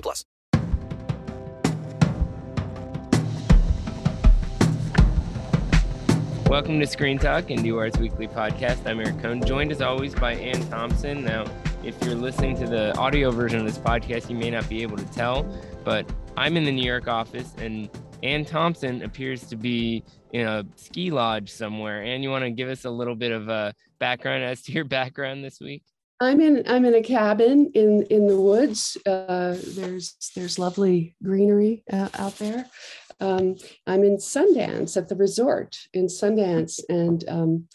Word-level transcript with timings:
plus. 0.00 0.24
Welcome 6.48 6.78
to 6.78 6.86
Screen 6.86 7.18
Talk, 7.18 7.46
IndieWire's 7.46 7.98
Weekly 7.98 8.28
podcast. 8.28 8.86
I'm 8.86 9.00
Eric 9.00 9.20
Kohn, 9.20 9.44
joined 9.44 9.72
as 9.72 9.80
always 9.82 10.14
by 10.14 10.34
Anne 10.34 10.64
Thompson. 10.68 11.24
Now, 11.24 11.44
if 11.82 12.00
you're 12.04 12.14
listening 12.14 12.56
to 12.58 12.66
the 12.66 12.96
audio 12.96 13.32
version 13.32 13.58
of 13.58 13.66
this 13.66 13.78
podcast, 13.78 14.30
you 14.30 14.36
may 14.36 14.50
not 14.50 14.68
be 14.68 14.82
able 14.82 14.96
to 14.96 15.04
tell, 15.06 15.42
but 15.84 16.08
I'm 16.36 16.56
in 16.56 16.62
the 16.62 16.70
New 16.70 16.84
York 16.84 17.08
office, 17.08 17.52
and 17.58 17.90
Anne 18.22 18.44
Thompson 18.44 19.02
appears 19.02 19.44
to 19.48 19.56
be 19.56 20.04
in 20.32 20.46
a 20.46 20.64
ski 20.76 21.10
lodge 21.10 21.50
somewhere. 21.50 22.02
And 22.02 22.22
you 22.22 22.30
want 22.30 22.44
to 22.44 22.50
give 22.50 22.68
us 22.68 22.84
a 22.84 22.90
little 22.90 23.16
bit 23.16 23.32
of 23.32 23.48
a 23.48 23.74
background 23.98 24.44
as 24.44 24.62
to 24.62 24.72
your 24.72 24.84
background 24.98 25.44
this 25.44 25.60
week? 25.60 25.82
I'm 26.20 26.40
in 26.40 26.62
I'm 26.66 26.84
in 26.84 26.94
a 26.94 27.02
cabin 27.02 27.70
in 27.74 28.02
in 28.04 28.26
the 28.26 28.40
woods. 28.40 28.96
Uh, 29.04 29.56
there's 29.74 30.16
there's 30.34 30.58
lovely 30.58 31.14
greenery 31.22 31.84
uh, 31.92 32.08
out 32.14 32.38
there. 32.38 32.66
Um, 33.20 33.56
I'm 33.86 34.04
in 34.04 34.16
Sundance 34.16 34.96
at 34.96 35.08
the 35.08 35.16
resort 35.16 35.76
in 35.92 36.06
Sundance, 36.06 36.80
and 36.88 37.24
um, 37.28 37.68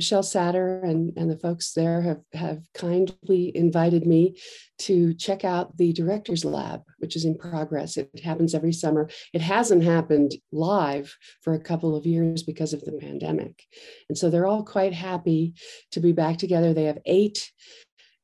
Michelle 0.00 0.22
Satter 0.22 0.82
and, 0.82 1.12
and 1.18 1.30
the 1.30 1.36
folks 1.36 1.74
there 1.74 2.00
have, 2.00 2.22
have 2.32 2.62
kindly 2.72 3.54
invited 3.54 4.06
me 4.06 4.34
to 4.78 5.12
check 5.12 5.44
out 5.44 5.76
the 5.76 5.92
director's 5.92 6.42
lab, 6.42 6.80
which 7.00 7.16
is 7.16 7.26
in 7.26 7.36
progress. 7.36 7.98
It 7.98 8.08
happens 8.24 8.54
every 8.54 8.72
summer. 8.72 9.10
It 9.34 9.42
hasn't 9.42 9.84
happened 9.84 10.36
live 10.52 11.14
for 11.42 11.52
a 11.52 11.60
couple 11.60 11.94
of 11.94 12.06
years 12.06 12.42
because 12.42 12.72
of 12.72 12.82
the 12.82 12.92
pandemic. 12.92 13.62
And 14.08 14.16
so 14.16 14.30
they're 14.30 14.46
all 14.46 14.64
quite 14.64 14.94
happy 14.94 15.52
to 15.92 16.00
be 16.00 16.12
back 16.12 16.38
together. 16.38 16.72
They 16.72 16.84
have 16.84 17.02
eight 17.04 17.52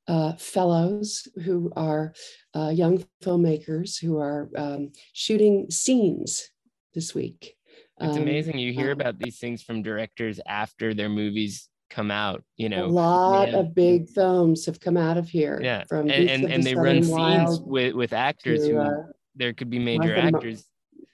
uh, 0.08 0.32
fellows 0.36 1.28
who 1.44 1.70
are 1.76 2.14
uh, 2.54 2.70
young 2.70 3.04
filmmakers 3.22 4.00
who 4.00 4.16
are 4.16 4.48
um, 4.56 4.92
shooting 5.12 5.70
scenes 5.70 6.48
this 6.94 7.14
week. 7.14 7.55
It's 8.00 8.16
Um, 8.16 8.22
amazing 8.22 8.58
you 8.58 8.72
hear 8.72 8.92
um, 8.92 9.00
about 9.00 9.18
these 9.18 9.38
things 9.38 9.62
from 9.62 9.82
directors 9.82 10.38
after 10.46 10.92
their 10.92 11.08
movies 11.08 11.68
come 11.88 12.10
out. 12.10 12.42
You 12.56 12.68
know, 12.68 12.84
a 12.84 12.88
lot 12.88 13.48
yeah. 13.50 13.58
of 13.58 13.74
big 13.74 14.08
films 14.08 14.66
have 14.66 14.80
come 14.80 14.96
out 14.96 15.16
of 15.16 15.28
here. 15.28 15.60
yeah, 15.62 15.84
from 15.88 16.10
and 16.10 16.28
and, 16.28 16.44
and 16.52 16.62
they 16.62 16.74
run 16.74 17.02
scenes 17.02 17.60
with 17.60 17.94
with 17.94 18.12
actors 18.12 18.66
to, 18.66 18.72
who 18.72 18.78
uh, 18.78 19.02
there 19.34 19.52
could 19.52 19.70
be 19.70 19.78
major 19.78 20.14
Martha 20.14 20.30
Ma- 20.30 20.38
actors. 20.38 20.64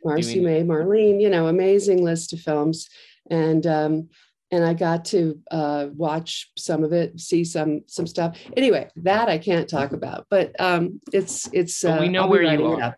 Marcy 0.04 0.34
doing- 0.34 0.44
May, 0.44 0.62
Marlene, 0.64 1.20
you 1.20 1.30
know, 1.30 1.46
amazing 1.46 2.02
list 2.02 2.32
of 2.32 2.40
films. 2.40 2.88
And 3.30 3.64
um, 3.66 4.08
and 4.50 4.64
I 4.64 4.74
got 4.74 5.06
to 5.06 5.38
uh, 5.50 5.86
watch 5.94 6.50
some 6.58 6.84
of 6.84 6.92
it, 6.92 7.18
see 7.20 7.44
some 7.44 7.82
some 7.86 8.06
stuff. 8.06 8.36
Anyway, 8.56 8.88
that 8.96 9.28
I 9.28 9.38
can't 9.38 9.68
talk 9.68 9.92
about, 9.92 10.26
but 10.28 10.58
um, 10.60 11.00
it's 11.12 11.48
it's. 11.52 11.82
But 11.82 12.00
we 12.00 12.08
uh, 12.08 12.10
know 12.10 12.26
where 12.26 12.42
you 12.42 12.66
are. 12.66 12.96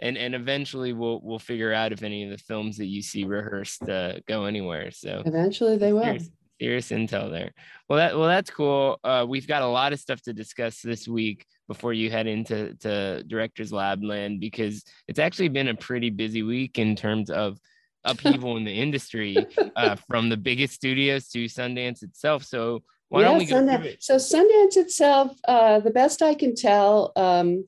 And 0.00 0.16
and 0.16 0.34
eventually 0.34 0.92
we'll 0.92 1.20
we'll 1.22 1.38
figure 1.38 1.72
out 1.72 1.92
if 1.92 2.02
any 2.02 2.24
of 2.24 2.30
the 2.30 2.38
films 2.38 2.76
that 2.78 2.86
you 2.86 3.02
see 3.02 3.24
rehearsed 3.24 3.88
uh, 3.88 4.14
go 4.26 4.44
anywhere. 4.44 4.90
So 4.90 5.22
Eventually, 5.24 5.76
they 5.76 5.92
will. 5.92 6.02
serious, 6.02 6.30
serious 6.60 6.90
intel 6.90 7.30
there. 7.30 7.52
Well, 7.88 7.98
that 7.98 8.16
well 8.16 8.28
that's 8.28 8.50
cool. 8.50 8.98
Uh, 9.04 9.24
we've 9.28 9.46
got 9.46 9.62
a 9.62 9.66
lot 9.66 9.92
of 9.92 10.00
stuff 10.00 10.20
to 10.22 10.32
discuss 10.32 10.80
this 10.80 11.06
week 11.06 11.46
before 11.68 11.92
you 11.92 12.10
head 12.10 12.26
into 12.26 12.74
to 12.76 13.22
directors 13.24 13.72
lab 13.72 14.02
land 14.02 14.40
because 14.40 14.82
it's 15.06 15.20
actually 15.20 15.48
been 15.48 15.68
a 15.68 15.74
pretty 15.74 16.10
busy 16.10 16.42
week 16.42 16.78
in 16.78 16.96
terms 16.96 17.30
of 17.30 17.58
upheaval 18.04 18.56
in 18.56 18.64
the 18.64 18.72
industry 18.72 19.46
uh, 19.76 19.94
from 20.08 20.28
the 20.28 20.36
biggest 20.36 20.74
studios 20.74 21.28
to 21.28 21.44
Sundance 21.44 22.02
itself. 22.02 22.44
So 22.44 22.82
why 23.08 23.22
don't 23.22 23.38
we 23.38 23.46
go 23.46 23.56
Sundance. 23.56 23.84
it? 23.84 24.02
So 24.02 24.16
Sundance 24.16 24.76
itself, 24.76 25.36
uh, 25.46 25.80
the 25.80 25.90
best 25.90 26.22
I 26.22 26.34
can 26.34 26.54
tell, 26.54 27.12
um, 27.16 27.66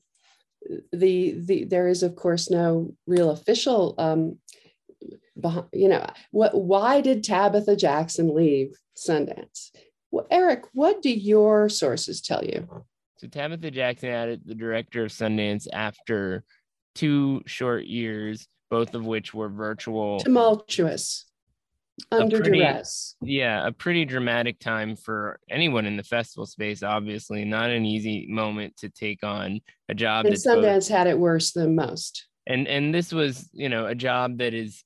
the 0.91 1.35
the 1.37 1.63
there 1.65 1.87
is 1.87 2.03
of 2.03 2.15
course 2.15 2.49
no 2.49 2.93
real 3.07 3.31
official. 3.31 3.95
Um, 3.97 4.37
behind, 5.39 5.67
you 5.73 5.89
know 5.89 6.05
what? 6.31 6.55
Why 6.55 7.01
did 7.01 7.23
Tabitha 7.23 7.75
Jackson 7.75 8.33
leave 8.33 8.77
Sundance? 8.95 9.71
Well, 10.11 10.27
Eric, 10.29 10.65
what 10.73 11.01
do 11.01 11.09
your 11.09 11.69
sources 11.69 12.21
tell 12.21 12.43
you? 12.43 12.67
So 13.17 13.27
Tabitha 13.27 13.71
Jackson 13.71 14.09
added 14.09 14.41
the 14.45 14.55
director 14.55 15.05
of 15.05 15.11
Sundance 15.11 15.67
after 15.71 16.43
two 16.93 17.41
short 17.45 17.85
years, 17.85 18.47
both 18.69 18.93
of 18.95 19.05
which 19.05 19.33
were 19.33 19.49
virtual. 19.49 20.19
Tumultuous, 20.19 21.25
under 22.11 22.37
pretty- 22.41 22.59
duress. 22.59 23.15
Yeah, 23.21 23.65
a 23.67 23.71
pretty 23.71 24.05
dramatic 24.05 24.59
time 24.59 24.95
for 24.95 25.39
anyone 25.49 25.85
in 25.85 25.97
the 25.97 26.03
festival 26.03 26.45
space. 26.45 26.83
Obviously, 26.83 27.45
not 27.45 27.69
an 27.69 27.85
easy 27.85 28.25
moment 28.27 28.77
to 28.77 28.89
take 28.89 29.23
on 29.23 29.61
a 29.89 29.93
job 29.93 30.25
And 30.25 30.33
both- 30.33 30.43
Sundance 30.43 30.89
had 30.89 31.07
it 31.07 31.17
worse 31.19 31.51
than 31.51 31.75
most. 31.75 32.27
and 32.47 32.67
and 32.67 32.93
this 32.93 33.13
was 33.13 33.49
you 33.53 33.69
know 33.69 33.85
a 33.85 33.95
job 33.95 34.37
that 34.39 34.53
is 34.53 34.83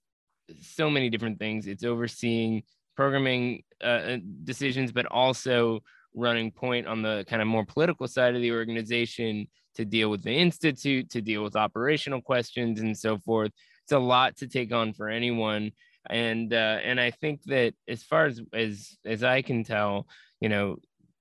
so 0.62 0.90
many 0.90 1.10
different 1.10 1.40
things 1.40 1.66
it's 1.68 1.84
overseeing 1.84 2.62
programming 2.96 3.64
uh, 3.84 4.18
decisions 4.44 4.92
but 4.92 5.06
also 5.08 5.80
running 6.14 6.52
point 6.52 6.86
on 6.88 7.02
the 7.02 7.26
kind 7.28 7.42
of 7.42 7.48
more 7.48 7.66
political 7.66 8.08
side 8.08 8.36
of 8.36 8.42
the 8.42 8.52
organization 8.52 9.48
to 9.76 9.84
deal 9.86 10.10
with 10.10 10.24
the 10.24 10.32
institute 10.32 11.10
to 11.10 11.22
deal 11.22 11.44
with 11.44 11.56
operational 11.56 12.22
questions 12.22 12.80
and 12.80 12.96
so 12.98 13.18
forth 13.18 13.52
it's 13.84 13.92
a 13.92 14.00
lot 14.00 14.36
to 14.38 14.48
take 14.48 14.72
on 14.72 14.94
for 14.94 15.10
anyone 15.10 15.72
and 16.10 16.54
uh, 16.54 16.80
and 16.84 17.00
i 17.00 17.12
think 17.12 17.42
that 17.46 17.74
as 17.88 18.04
far 18.04 18.26
as 18.26 18.42
as 18.54 18.98
as 19.06 19.24
i 19.24 19.42
can 19.42 19.64
tell 19.64 20.08
you 20.40 20.50
know 20.50 20.78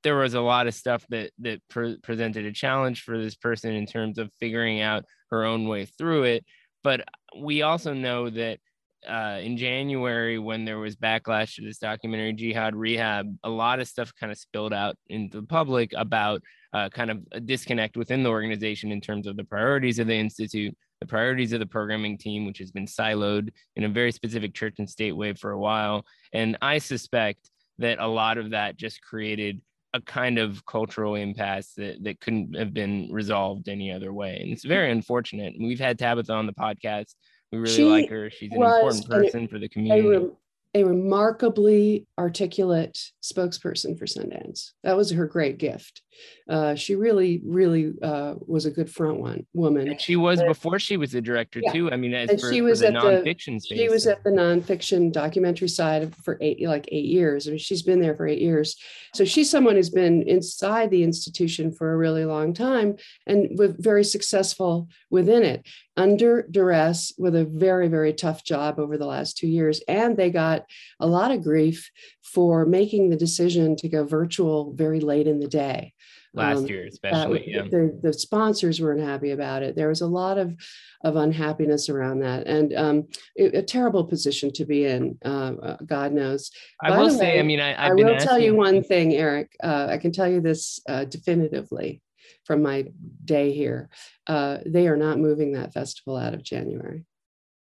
there 0.06 0.16
was 0.16 0.34
a 0.34 0.40
lot 0.40 0.68
of 0.68 0.74
stuff 0.74 1.04
that 1.08 1.32
that 1.40 1.60
pre- 1.68 1.98
presented 1.98 2.44
a 2.44 2.52
challenge 2.52 3.02
for 3.02 3.18
this 3.18 3.34
person 3.34 3.74
in 3.74 3.86
terms 3.86 4.18
of 4.18 4.30
figuring 4.38 4.80
out 4.80 5.04
her 5.30 5.44
own 5.44 5.66
way 5.66 5.84
through 5.84 6.22
it. 6.22 6.44
But 6.84 7.04
we 7.36 7.62
also 7.62 7.92
know 7.92 8.30
that 8.30 8.60
uh, 9.08 9.40
in 9.42 9.56
January, 9.56 10.38
when 10.38 10.64
there 10.64 10.78
was 10.78 10.94
backlash 10.94 11.56
to 11.56 11.62
this 11.62 11.78
documentary, 11.78 12.32
Jihad 12.32 12.76
Rehab, 12.76 13.36
a 13.42 13.50
lot 13.50 13.80
of 13.80 13.88
stuff 13.88 14.12
kind 14.18 14.30
of 14.30 14.38
spilled 14.38 14.72
out 14.72 14.96
into 15.08 15.40
the 15.40 15.46
public 15.46 15.92
about 15.96 16.40
uh, 16.72 16.88
kind 16.88 17.10
of 17.10 17.18
a 17.32 17.40
disconnect 17.40 17.96
within 17.96 18.22
the 18.22 18.30
organization 18.30 18.92
in 18.92 19.00
terms 19.00 19.26
of 19.26 19.36
the 19.36 19.44
priorities 19.44 19.98
of 19.98 20.06
the 20.06 20.14
institute, 20.14 20.76
the 21.00 21.06
priorities 21.06 21.52
of 21.52 21.60
the 21.60 21.66
programming 21.66 22.16
team, 22.16 22.46
which 22.46 22.58
has 22.58 22.70
been 22.70 22.86
siloed 22.86 23.50
in 23.76 23.84
a 23.84 23.88
very 23.88 24.12
specific 24.12 24.54
church 24.54 24.76
and 24.78 24.88
state 24.88 25.12
way 25.12 25.32
for 25.34 25.50
a 25.50 25.58
while. 25.58 26.04
And 26.32 26.56
I 26.62 26.78
suspect 26.78 27.50
that 27.78 27.98
a 27.98 28.06
lot 28.06 28.38
of 28.38 28.50
that 28.50 28.76
just 28.76 29.02
created 29.02 29.60
a 29.92 30.00
kind 30.00 30.38
of 30.38 30.64
cultural 30.66 31.14
impasse 31.14 31.72
that, 31.76 32.02
that 32.02 32.20
couldn't 32.20 32.56
have 32.56 32.72
been 32.72 33.08
resolved 33.10 33.68
any 33.68 33.92
other 33.92 34.12
way. 34.12 34.38
And 34.40 34.52
it's 34.52 34.64
very 34.64 34.90
unfortunate. 34.90 35.54
We've 35.58 35.80
had 35.80 35.98
Tabitha 35.98 36.32
on 36.32 36.46
the 36.46 36.52
podcast. 36.52 37.14
We 37.52 37.58
really 37.58 37.74
She 37.74 37.84
like 37.84 38.10
her. 38.10 38.30
She's 38.30 38.52
an 38.52 38.62
important 38.62 39.04
an- 39.04 39.10
person 39.10 39.48
for 39.48 39.58
the 39.58 39.68
community. 39.68 40.30
A 40.76 40.84
remarkably 40.84 42.06
articulate 42.18 42.98
spokesperson 43.22 43.98
for 43.98 44.04
Sundance. 44.06 44.72
That 44.84 44.96
was 44.96 45.10
her 45.10 45.26
great 45.26 45.58
gift. 45.58 46.02
Uh, 46.48 46.74
she 46.74 46.94
really, 46.94 47.42
really 47.44 47.92
uh, 48.02 48.34
was 48.46 48.64
a 48.66 48.70
good 48.70 48.90
front 48.90 49.20
one 49.20 49.46
woman. 49.52 49.88
and 49.88 50.00
she 50.00 50.16
was 50.16 50.42
before 50.42 50.78
she 50.78 50.96
was 50.96 51.14
a 51.14 51.20
director 51.20 51.60
Yeah. 51.62 51.72
too. 51.72 51.90
I 51.92 51.96
mean, 51.96 52.14
as 52.14 52.30
And 52.30 52.40
for, 52.40 52.52
she 52.52 52.60
for 52.60 52.64
was 52.66 52.80
the 52.80 52.86
at 52.88 52.92
the- 52.94 52.98
nonfiction 53.00 53.60
space. 53.60 53.78
She 53.78 53.88
was 53.88 54.06
at 54.06 54.22
the 54.24 54.30
nonfiction 54.30 55.12
documentary 55.12 55.68
side 55.68 56.14
for 56.24 56.38
eight, 56.40 56.62
like 56.66 56.88
eight 56.92 57.04
years. 57.06 57.46
I 57.46 57.50
mean, 57.50 57.58
she's 57.58 57.82
been 57.82 58.00
there 58.00 58.14
for 58.14 58.26
eight 58.26 58.40
years. 58.40 58.76
So 59.14 59.24
she's 59.24 59.50
someone 59.50 59.76
who's 59.76 59.90
been 59.90 60.22
inside 60.28 60.90
the 60.90 61.02
institution 61.02 61.72
for 61.72 61.92
a 61.92 61.96
really 61.96 62.24
long 62.24 62.54
time 62.54 62.96
and 63.26 63.58
with 63.58 63.82
very 63.82 64.04
successful 64.04 64.88
within 65.10 65.42
it, 65.42 65.66
under 65.96 66.42
duress, 66.50 67.12
with 67.18 67.34
a 67.34 67.44
very, 67.44 67.88
very 67.88 68.12
tough 68.12 68.44
job 68.44 68.78
over 68.78 68.96
the 68.98 69.06
last 69.06 69.36
two 69.38 69.48
years. 69.48 69.80
And 69.88 70.16
they 70.16 70.30
got 70.30 70.64
a 71.00 71.06
lot 71.06 71.30
of 71.30 71.42
grief 71.42 71.90
for 72.22 72.66
making 72.66 73.08
the 73.10 73.16
decision 73.16 73.76
to 73.76 73.88
go 73.88 74.04
virtual 74.04 74.72
very 74.74 75.00
late 75.00 75.26
in 75.26 75.40
the 75.40 75.48
day. 75.48 75.92
last 76.34 76.58
Um, 76.58 76.66
year, 76.66 76.86
especially. 76.86 77.38
w- 77.38 77.44
yeah. 77.46 77.62
the, 77.62 77.98
the 78.02 78.12
sponsors 78.12 78.78
weren't 78.78 79.00
happy 79.00 79.30
about 79.30 79.62
it. 79.62 79.74
There 79.74 79.88
was 79.88 80.02
a 80.02 80.06
lot 80.06 80.36
of, 80.36 80.54
of 81.02 81.16
unhappiness 81.16 81.88
around 81.88 82.18
that 82.20 82.46
and 82.46 82.74
um, 82.74 83.04
it- 83.36 83.54
a 83.54 83.62
terrible 83.62 84.04
position 84.04 84.52
to 84.52 84.66
be 84.66 84.84
in, 84.84 85.16
uh, 85.24 85.52
uh, 85.62 85.76
God 85.86 86.12
knows. 86.12 86.50
I 86.82 86.90
by 86.90 86.98
will 86.98 87.08
the 87.08 87.16
say, 87.16 87.40
I 87.40 87.42
mean, 87.42 87.60
I, 87.60 87.70
I've 87.82 87.92
I 87.92 87.94
will 87.94 88.18
tell 88.18 88.38
you 88.38 88.54
one 88.54 88.82
thing, 88.82 89.14
Eric. 89.14 89.56
Uh, 89.64 89.86
I 89.88 89.96
can 89.96 90.12
tell 90.12 90.28
you 90.28 90.42
this 90.42 90.78
uh, 90.86 91.04
definitively. 91.06 92.02
From 92.44 92.62
my 92.62 92.86
day 93.24 93.52
here. 93.52 93.88
Uh, 94.26 94.58
they 94.64 94.88
are 94.88 94.96
not 94.96 95.18
moving 95.18 95.52
that 95.52 95.72
festival 95.72 96.16
out 96.16 96.34
of 96.34 96.42
January. 96.42 97.04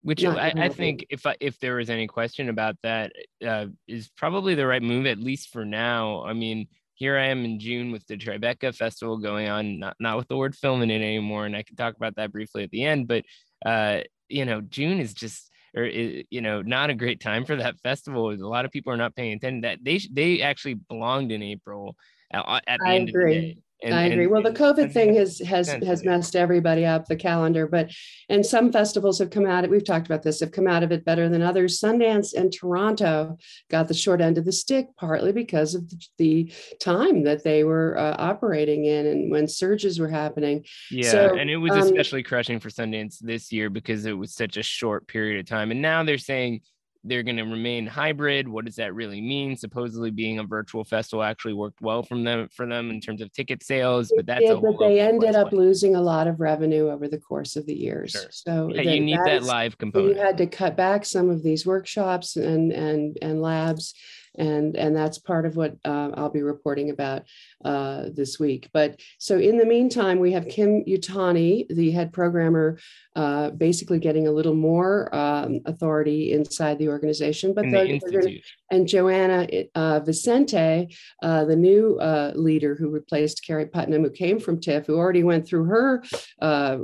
Which 0.03 0.25
I, 0.25 0.53
I 0.57 0.69
think 0.69 1.07
if 1.11 1.27
I, 1.27 1.35
if 1.41 1.59
there 1.59 1.77
was 1.77 1.91
any 1.91 2.07
question 2.07 2.49
about 2.49 2.77
that, 2.85 3.13
uh, 3.45 3.67
is 3.89 4.09
probably 4.17 4.55
the 4.55 4.67
right 4.67 4.83
move 4.83 5.05
at 5.07 5.19
least 5.19 5.53
for 5.53 5.65
now. 5.65 6.25
I 6.25 6.33
mean, 6.33 6.69
here 6.95 7.19
I 7.19 7.27
am 7.27 7.45
in 7.45 7.59
June 7.59 7.91
with 7.91 8.07
the 8.07 8.17
Tribeca 8.17 8.73
Festival 8.75 9.19
going 9.19 9.49
on, 9.49 9.81
not 9.81 9.97
not 9.99 10.17
with 10.17 10.29
the 10.29 10.37
word 10.37 10.55
film 10.55 10.83
in 10.83 10.91
it 10.91 11.03
anymore, 11.03 11.45
and 11.45 11.57
I 11.57 11.63
can 11.63 11.75
talk 11.75 11.97
about 11.97 12.17
that 12.17 12.31
briefly 12.31 12.63
at 12.63 12.71
the 12.71 12.85
end. 12.85 13.09
But 13.09 13.25
uh, 13.65 14.03
you 14.29 14.45
know, 14.45 14.61
June 14.61 15.01
is 15.01 15.13
just 15.13 15.51
or 15.77 15.85
you 15.85 16.41
know 16.41 16.63
not 16.63 16.91
a 16.91 16.95
great 16.95 17.21
time 17.21 17.45
for 17.45 17.57
that 17.57 17.79
festival. 17.81 18.31
A 18.31 18.37
lot 18.37 18.65
of 18.65 18.71
people 18.71 18.93
are 18.93 18.97
not 18.97 19.15
paying 19.15 19.35
attention. 19.35 19.61
That 19.63 19.81
they 19.83 20.01
they 20.11 20.41
actually 20.41 20.75
belonged 20.75 21.33
in 21.33 21.43
April 21.43 21.97
at, 22.33 22.45
at 22.67 22.79
the 22.79 22.89
I 22.89 22.95
end 22.95 23.09
agree. 23.11 23.37
of 23.37 23.43
the 23.43 23.55
day. 23.55 23.59
And- 23.83 23.95
I 23.95 24.05
agree. 24.05 24.25
and- 24.25 24.33
Well, 24.33 24.43
the 24.43 24.53
COVID 24.53 24.93
thing 24.93 25.15
has 25.17 25.39
has 25.41 25.69
has 25.69 26.03
messed 26.05 26.35
everybody 26.35 26.85
up 26.87 27.07
the 27.07 27.17
calendar, 27.17 27.67
but 27.67 27.91
and 28.29 28.45
some 28.45 28.73
festivals 28.73 29.19
have 29.19 29.31
come 29.31 29.45
out. 29.47 29.69
We've 29.69 29.85
talked 29.85 30.07
about 30.07 30.23
this. 30.23 30.41
Have 30.41 30.51
come 30.51 30.67
out 30.67 30.83
of 30.83 30.93
it 30.93 31.05
better 31.05 31.29
than 31.29 31.43
others. 31.43 31.79
Sundance 31.79 32.33
and 32.35 32.53
Toronto 32.53 33.37
got 33.71 33.89
the 33.89 33.95
short 33.95 34.21
end 34.21 34.39
of 34.39 34.45
the 34.47 34.53
stick, 34.53 34.87
partly 34.97 35.33
because 35.33 35.75
of 35.75 35.89
the, 35.91 35.97
the 36.19 36.53
time 36.81 37.25
that 37.25 37.45
they 37.45 37.65
were 37.65 37.99
uh, 37.99 38.17
operating 38.19 38.87
in 38.87 39.07
and 39.07 39.31
when 39.31 39.47
surges 39.47 39.99
were 39.99 40.09
happening. 40.09 40.65
Yeah, 40.91 41.11
So, 41.11 41.37
and 41.37 41.51
it 41.51 41.57
was 41.59 41.73
um, 41.73 41.79
especially 41.83 42.23
crushing 42.23 42.61
for 42.61 42.71
Sundance 42.71 43.19
this 43.21 43.53
year 43.53 43.69
because 43.69 44.07
it 44.07 44.13
was 44.17 44.35
such 44.35 44.57
a 44.57 44.63
short 44.63 45.07
period 45.07 45.39
of 45.41 45.47
time. 45.47 45.71
And 45.71 45.83
now 45.83 46.03
they're 46.03 46.19
saying 46.19 46.63
they're 47.09 47.23
going 47.23 47.37
to 47.37 47.45
remain 47.45 47.87
hybrid. 47.87 48.49
What 48.49 48.65
does 48.65 48.77
that 48.77 48.95
really 48.95 49.21
mean? 49.21 49.57
Supposedly, 49.57 50.11
being 50.11 50.39
a 50.39 50.45
virtual 50.45 50.85
festival 50.85 51.23
actually 51.23 51.55
worked 51.55 51.81
well 51.81 52.03
from 52.03 52.25
them 52.25 52.49
for 52.53 52.67
them 52.67 52.91
in 52.91 53.01
terms 53.01 53.21
of 53.21 53.33
ticket 53.33 53.63
sales, 53.63 54.13
but 54.15 54.27
that's 54.27 54.49
a 54.49 54.57
but 54.57 54.79
they 54.79 55.01
ended 55.01 55.35
up 55.35 55.53
losing 55.53 55.95
a 55.97 56.01
lot 56.01 56.27
of 56.27 56.41
revenue 56.41 56.91
over 56.91 57.09
the 57.09 57.19
course 57.19 57.57
of 57.57 57.67
the 57.67 57.75
years. 57.75 58.13
Sure. 58.13 58.31
So 58.31 58.71
Yeah, 58.75 58.83
you 58.83 59.01
need 59.01 59.21
that 59.25 59.43
live 59.43 59.77
So 59.81 60.01
you 60.01 60.15
had 60.15 60.39
to 60.39 60.47
cut 60.47 60.77
back 60.77 61.05
some 61.05 61.31
of 61.31 61.43
these 61.43 61.67
workshops 61.67 62.37
and 62.37 62.73
and 62.73 63.17
and 63.23 63.41
labs 63.41 63.95
and 64.39 64.77
and 64.77 64.95
that's 64.95 65.19
part 65.19 65.47
of 65.47 65.57
what 65.57 65.77
uh, 65.85 66.11
i'll 66.15 66.29
be 66.31 66.43
reporting 66.43 66.91
about 66.91 67.23
uh, 67.65 68.05
this 68.15 68.39
week 68.39 68.69
but 68.73 69.01
so 69.19 69.39
in 69.39 69.57
the 69.59 69.65
meantime 69.67 70.19
we 70.19 70.33
have 70.33 70.47
Kim 70.49 70.85
Yutani 70.85 71.67
the 71.69 71.91
head 71.91 72.13
programmer 72.13 72.79
uh, 73.15 73.51
basically 73.51 73.99
getting 73.99 74.27
a 74.29 74.31
little 74.33 74.55
more 74.55 75.15
um, 75.15 75.61
authority 75.67 76.33
inside 76.33 76.79
the 76.79 76.89
organization 76.89 77.55
but 77.55 77.65
in 77.65 77.71
the 77.71 77.77
they're- 77.77 77.87
they're 77.87 78.11
gonna- 78.21 78.25
institute. 78.27 78.45
And 78.71 78.87
Joana 78.87 79.69
uh, 79.75 80.01
Vicente, 80.01 80.95
uh, 81.23 81.45
the 81.45 81.57
new 81.57 81.99
uh, 81.99 82.33
leader 82.35 82.75
who 82.75 82.91
replaced 82.91 83.45
Keri 83.47 83.67
Putnam, 83.67 84.03
who 84.03 84.11
came 84.11 84.41
from 84.41 84.61
TIFF, 84.61 84.87
who 84.87 84.97
already 84.97 85.23
went 85.23 85.47
through 85.47 85.65
her 85.65 86.03
uh, 86.43 86.79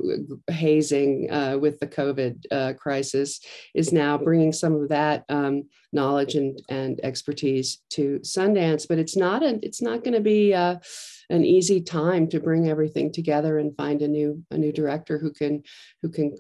hazing 0.49 1.31
uh, 1.31 1.59
with 1.59 1.81
the 1.81 1.87
COVID 1.87 2.45
uh, 2.51 2.73
crisis, 2.75 3.41
is 3.75 3.93
now 3.93 4.17
bringing 4.17 4.53
some 4.53 4.75
of 4.75 4.89
that 4.91 5.25
um, 5.29 5.65
knowledge 5.93 6.37
and, 6.37 6.61
and 6.69 7.01
expertise 7.03 7.83
to 7.91 8.21
Sundance. 8.21 8.87
But 8.89 8.99
it's 8.99 9.17
not 9.17 9.43
a, 9.43 9.59
it's 9.63 9.83
not 9.83 10.05
going 10.05 10.15
to 10.15 10.21
be 10.21 10.53
an 10.53 11.45
easy 11.45 11.81
time 11.81 12.29
to 12.29 12.41
bring 12.41 12.69
everything 12.69 13.11
together 13.11 13.59
and 13.59 13.77
find 13.77 14.03
a 14.03 14.09
new 14.09 14.45
a 14.51 14.59
new 14.59 14.73
director 14.73 15.19
who 15.19 15.33
can 15.33 15.63
who 16.03 16.11
can 16.11 16.37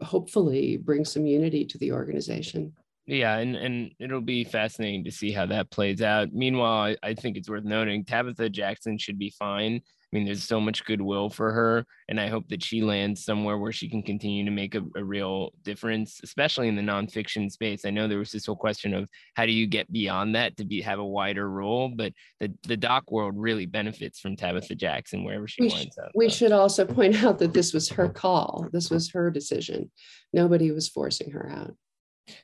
hopefully 0.00 0.76
bring 0.76 1.04
some 1.04 1.26
unity 1.26 1.64
to 1.64 1.78
the 1.78 1.92
organization. 1.92 2.72
Yeah, 3.08 3.38
and, 3.38 3.56
and 3.56 3.90
it'll 3.98 4.20
be 4.20 4.44
fascinating 4.44 5.02
to 5.04 5.10
see 5.10 5.32
how 5.32 5.46
that 5.46 5.70
plays 5.70 6.02
out. 6.02 6.28
Meanwhile, 6.30 6.82
I, 6.82 6.96
I 7.02 7.14
think 7.14 7.38
it's 7.38 7.48
worth 7.48 7.64
noting 7.64 8.04
Tabitha 8.04 8.50
Jackson 8.50 8.98
should 8.98 9.18
be 9.18 9.32
fine. 9.38 9.76
I 9.76 10.16
mean, 10.16 10.26
there's 10.26 10.44
so 10.44 10.60
much 10.60 10.84
goodwill 10.84 11.30
for 11.30 11.50
her, 11.50 11.86
and 12.08 12.20
I 12.20 12.28
hope 12.28 12.48
that 12.48 12.62
she 12.62 12.82
lands 12.82 13.24
somewhere 13.24 13.56
where 13.56 13.72
she 13.72 13.88
can 13.88 14.02
continue 14.02 14.44
to 14.44 14.50
make 14.50 14.74
a, 14.74 14.82
a 14.94 15.02
real 15.02 15.52
difference, 15.62 16.20
especially 16.22 16.68
in 16.68 16.76
the 16.76 16.82
nonfiction 16.82 17.50
space. 17.50 17.86
I 17.86 17.90
know 17.90 18.08
there 18.08 18.18
was 18.18 18.30
this 18.30 18.44
whole 18.44 18.56
question 18.56 18.92
of 18.92 19.08
how 19.34 19.46
do 19.46 19.52
you 19.52 19.66
get 19.66 19.90
beyond 19.90 20.34
that 20.34 20.58
to 20.58 20.66
be 20.66 20.82
have 20.82 20.98
a 20.98 21.04
wider 21.04 21.50
role, 21.50 21.88
but 21.94 22.12
the, 22.40 22.52
the 22.66 22.76
doc 22.76 23.10
world 23.10 23.34
really 23.36 23.66
benefits 23.66 24.20
from 24.20 24.36
Tabitha 24.36 24.74
Jackson 24.74 25.24
wherever 25.24 25.48
she 25.48 25.62
We 25.62 25.68
winds 25.68 25.96
up. 25.96 26.10
We 26.14 26.28
so. 26.28 26.36
should 26.36 26.52
also 26.52 26.84
point 26.84 27.22
out 27.24 27.38
that 27.38 27.54
this 27.54 27.72
was 27.72 27.88
her 27.90 28.08
call. 28.10 28.66
This 28.70 28.90
was 28.90 29.10
her 29.12 29.30
decision. 29.30 29.90
Nobody 30.34 30.72
was 30.72 30.88
forcing 30.88 31.30
her 31.30 31.50
out. 31.50 31.74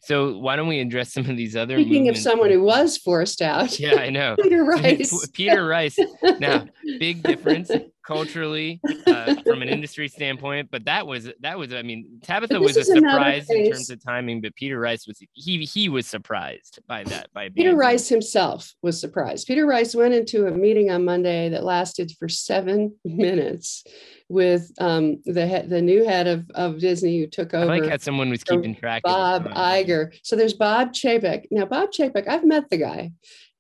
So 0.01 0.39
why 0.39 0.57
don't 0.57 0.69
we 0.69 0.81
address 0.81 1.13
some 1.13 1.29
of 1.29 1.37
these 1.37 1.57
other 1.57 1.81
Speaking 1.81 2.09
of 2.09 2.17
someone 2.17 2.51
who 2.51 2.63
was 2.63 2.97
forced 2.97 3.43
out, 3.43 3.79
yeah, 3.79 3.97
I 3.97 4.11
know. 4.11 4.37
Peter 4.43 4.65
Rice. 4.65 5.29
Peter 5.29 5.67
Rice. 5.67 5.99
Now, 6.39 6.67
big 6.99 7.23
difference 7.23 7.71
culturally 8.07 8.81
uh, 9.07 9.35
from 9.47 9.63
an 9.63 9.69
industry 9.69 10.09
standpoint, 10.09 10.69
but 10.71 10.85
that 10.85 11.07
was 11.07 11.31
that 11.41 11.59
was 11.59 11.73
I 11.73 11.83
mean 11.83 12.21
Tabitha 12.23 12.61
was 12.61 12.77
a 12.77 12.85
surprise 12.85 13.49
in 13.51 13.71
terms 13.71 13.91
of 13.91 14.03
timing, 14.05 14.41
but 14.41 14.55
Peter 14.55 14.79
Rice 14.79 15.07
was 15.07 15.21
he 15.33 15.65
he 15.65 15.89
was 15.89 16.07
surprised 16.07 16.79
by 16.87 17.05
that 17.05 17.33
by 17.33 17.49
Peter 17.49 17.71
being- 17.71 17.77
Rice 17.77 18.09
himself 18.09 18.73
was 18.83 19.01
surprised. 19.01 19.47
Peter 19.47 19.67
Rice 19.67 19.95
went 19.95 20.15
into 20.15 20.47
a 20.47 20.51
meeting 20.51 20.91
on 20.91 21.05
Monday 21.05 21.49
that 21.49 21.65
lasted 21.65 22.13
for 22.19 22.29
seven 22.29 22.95
minutes 23.05 23.85
with 24.29 24.73
um, 24.81 25.21
the 25.27 25.47
head, 25.47 25.69
the 25.69 25.83
new 25.83 26.05
head 26.05 26.27
of, 26.27 26.51
of 26.55 26.79
Disney 26.79 27.21
who 27.21 27.27
took 27.27 27.53
I 27.55 27.59
over. 27.59 27.67
like 27.79 27.91
how 27.91 27.99
someone 27.99 28.31
was 28.31 28.43
keeping 28.43 28.75
track. 28.75 29.03
Bob. 29.03 29.45
Iger. 29.51 30.17
So 30.23 30.35
there's 30.35 30.55
Bob 30.55 30.93
Chapek. 30.93 31.45
Now, 31.51 31.67
Bob 31.67 31.91
Chapek, 31.93 32.27
I've 32.27 32.45
met 32.45 32.71
the 32.71 32.79
guy. 32.79 33.13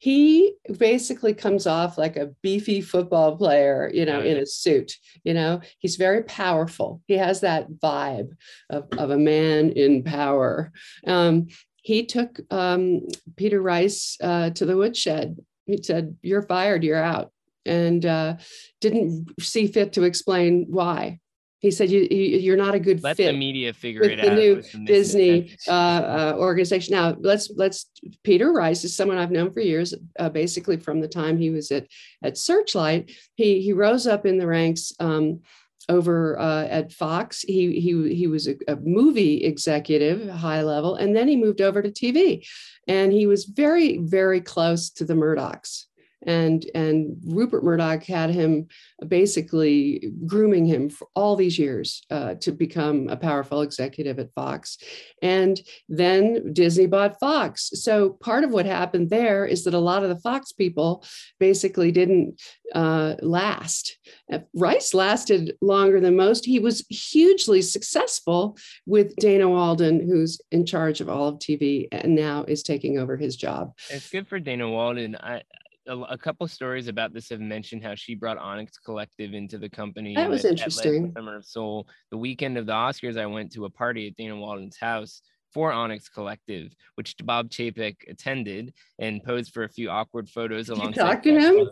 He 0.04 0.56
basically 0.78 1.32
comes 1.32 1.66
off 1.66 1.96
like 1.96 2.18
a 2.18 2.26
beefy 2.42 2.82
football 2.82 3.38
player, 3.38 3.90
you 3.90 4.04
know, 4.04 4.20
in 4.20 4.36
a 4.36 4.44
suit. 4.44 4.98
You 5.22 5.32
know, 5.32 5.62
he's 5.78 5.96
very 5.96 6.22
powerful. 6.24 7.00
He 7.06 7.14
has 7.14 7.40
that 7.40 7.70
vibe 7.70 8.36
of, 8.68 8.86
of 8.98 9.08
a 9.08 9.16
man 9.16 9.70
in 9.70 10.02
power. 10.02 10.72
Um, 11.06 11.46
he 11.76 12.04
took 12.04 12.38
um, 12.50 13.08
Peter 13.36 13.62
Rice 13.62 14.18
uh, 14.22 14.50
to 14.50 14.66
the 14.66 14.76
woodshed. 14.76 15.38
He 15.64 15.82
said, 15.82 16.14
You're 16.20 16.42
fired, 16.42 16.84
you're 16.84 17.02
out. 17.02 17.32
And 17.64 18.04
uh, 18.04 18.36
didn't 18.82 19.32
see 19.40 19.68
fit 19.68 19.94
to 19.94 20.02
explain 20.02 20.66
why. 20.68 21.20
He 21.64 21.70
said, 21.70 21.90
you, 21.90 22.06
you, 22.10 22.38
You're 22.40 22.58
not 22.58 22.74
a 22.74 22.78
good 22.78 23.02
Let 23.02 23.16
fit 23.16 23.24
Let 23.24 23.32
the 23.32 23.38
media 23.38 23.72
figure 23.72 24.02
it 24.02 24.20
the 24.20 24.32
out. 24.32 24.36
new 24.36 24.60
the 24.60 24.84
Disney 24.84 25.56
uh, 25.66 25.70
uh, 25.70 26.34
organization. 26.36 26.92
Now, 26.92 27.16
let's 27.18 27.50
let's. 27.56 27.86
Peter 28.22 28.52
Rice 28.52 28.84
is 28.84 28.94
someone 28.94 29.16
I've 29.16 29.30
known 29.30 29.50
for 29.50 29.60
years, 29.60 29.94
uh, 30.18 30.28
basically 30.28 30.76
from 30.76 31.00
the 31.00 31.08
time 31.08 31.38
he 31.38 31.48
was 31.48 31.70
at 31.70 31.86
at 32.22 32.36
Searchlight. 32.36 33.12
He 33.34 33.62
he 33.62 33.72
rose 33.72 34.06
up 34.06 34.26
in 34.26 34.36
the 34.36 34.46
ranks. 34.46 34.92
Um, 35.00 35.40
over 35.88 36.38
uh, 36.38 36.64
at 36.66 36.92
Fox, 36.92 37.40
he 37.42 37.80
he 37.80 38.14
he 38.14 38.26
was 38.26 38.46
a, 38.46 38.56
a 38.68 38.76
movie 38.76 39.44
executive, 39.44 40.28
high 40.28 40.62
level, 40.62 40.96
and 40.96 41.16
then 41.16 41.28
he 41.28 41.36
moved 41.36 41.62
over 41.62 41.80
to 41.80 41.90
TV, 41.90 42.46
and 42.86 43.10
he 43.10 43.26
was 43.26 43.46
very 43.46 43.96
very 43.98 44.42
close 44.42 44.90
to 44.90 45.04
the 45.06 45.14
Murdochs, 45.14 45.86
and 46.26 46.64
and 46.74 47.16
Rupert 47.24 47.64
Murdoch 47.64 48.04
had 48.04 48.30
him 48.30 48.68
basically 49.06 50.12
grooming 50.26 50.66
him 50.66 50.88
for 50.88 51.08
all 51.14 51.36
these 51.36 51.58
years 51.58 52.02
uh, 52.10 52.34
to 52.36 52.52
become 52.52 53.08
a 53.08 53.16
powerful 53.16 53.62
executive 53.62 54.18
at 54.18 54.32
Fox. 54.34 54.78
And 55.22 55.60
then 55.88 56.52
Disney 56.52 56.86
bought 56.86 57.20
Fox. 57.20 57.70
So 57.74 58.10
part 58.10 58.44
of 58.44 58.50
what 58.50 58.66
happened 58.66 59.10
there 59.10 59.46
is 59.46 59.64
that 59.64 59.74
a 59.74 59.78
lot 59.78 60.02
of 60.02 60.08
the 60.08 60.18
Fox 60.20 60.52
people 60.52 61.04
basically 61.38 61.92
didn't 61.92 62.40
uh, 62.74 63.14
last. 63.20 63.98
Uh, 64.32 64.40
Rice 64.54 64.94
lasted 64.94 65.56
longer 65.60 66.00
than 66.00 66.16
most. 66.16 66.44
He 66.44 66.58
was 66.58 66.84
hugely 66.88 67.62
successful 67.62 68.56
with 68.86 69.14
Dana 69.16 69.48
Walden, 69.48 70.00
who's 70.06 70.40
in 70.50 70.66
charge 70.66 71.00
of 71.00 71.08
all 71.08 71.28
of 71.28 71.38
TV 71.38 71.88
and 71.92 72.14
now 72.14 72.44
is 72.44 72.62
taking 72.62 72.98
over 72.98 73.16
his 73.16 73.36
job. 73.36 73.72
It's 73.90 74.10
good 74.10 74.28
for 74.28 74.38
Dana 74.38 74.68
Walden. 74.68 75.16
I 75.16 75.42
a, 75.86 75.96
a 75.96 76.18
couple 76.18 76.46
stories 76.48 76.88
about 76.88 77.12
this 77.12 77.28
have 77.28 77.40
mentioned 77.40 77.82
how 77.82 77.94
she 77.94 78.14
brought 78.14 78.38
Onyx 78.38 78.78
Collective 78.78 79.34
into 79.34 79.58
the 79.58 79.68
company. 79.68 80.14
That 80.14 80.30
was 80.30 80.42
the 80.42 80.50
interesting. 80.50 81.12
Summer 81.16 81.36
of 81.36 81.44
Soul. 81.44 81.88
The 82.10 82.18
weekend 82.18 82.58
of 82.58 82.66
the 82.66 82.72
Oscars, 82.72 83.18
I 83.18 83.26
went 83.26 83.52
to 83.52 83.64
a 83.64 83.70
party 83.70 84.06
at 84.08 84.16
Dana 84.16 84.36
Walden's 84.36 84.76
house 84.76 85.22
for 85.52 85.72
Onyx 85.72 86.08
Collective, 86.08 86.72
which 86.96 87.14
Bob 87.22 87.50
Chapek 87.50 87.96
attended 88.08 88.74
and 88.98 89.22
posed 89.22 89.52
for 89.52 89.64
a 89.64 89.68
few 89.68 89.88
awkward 89.90 90.28
photos 90.28 90.66
Did 90.66 90.76
you 90.76 90.82
alongside. 90.82 91.02
talk 91.02 91.22
to 91.22 91.38
him? 91.38 91.68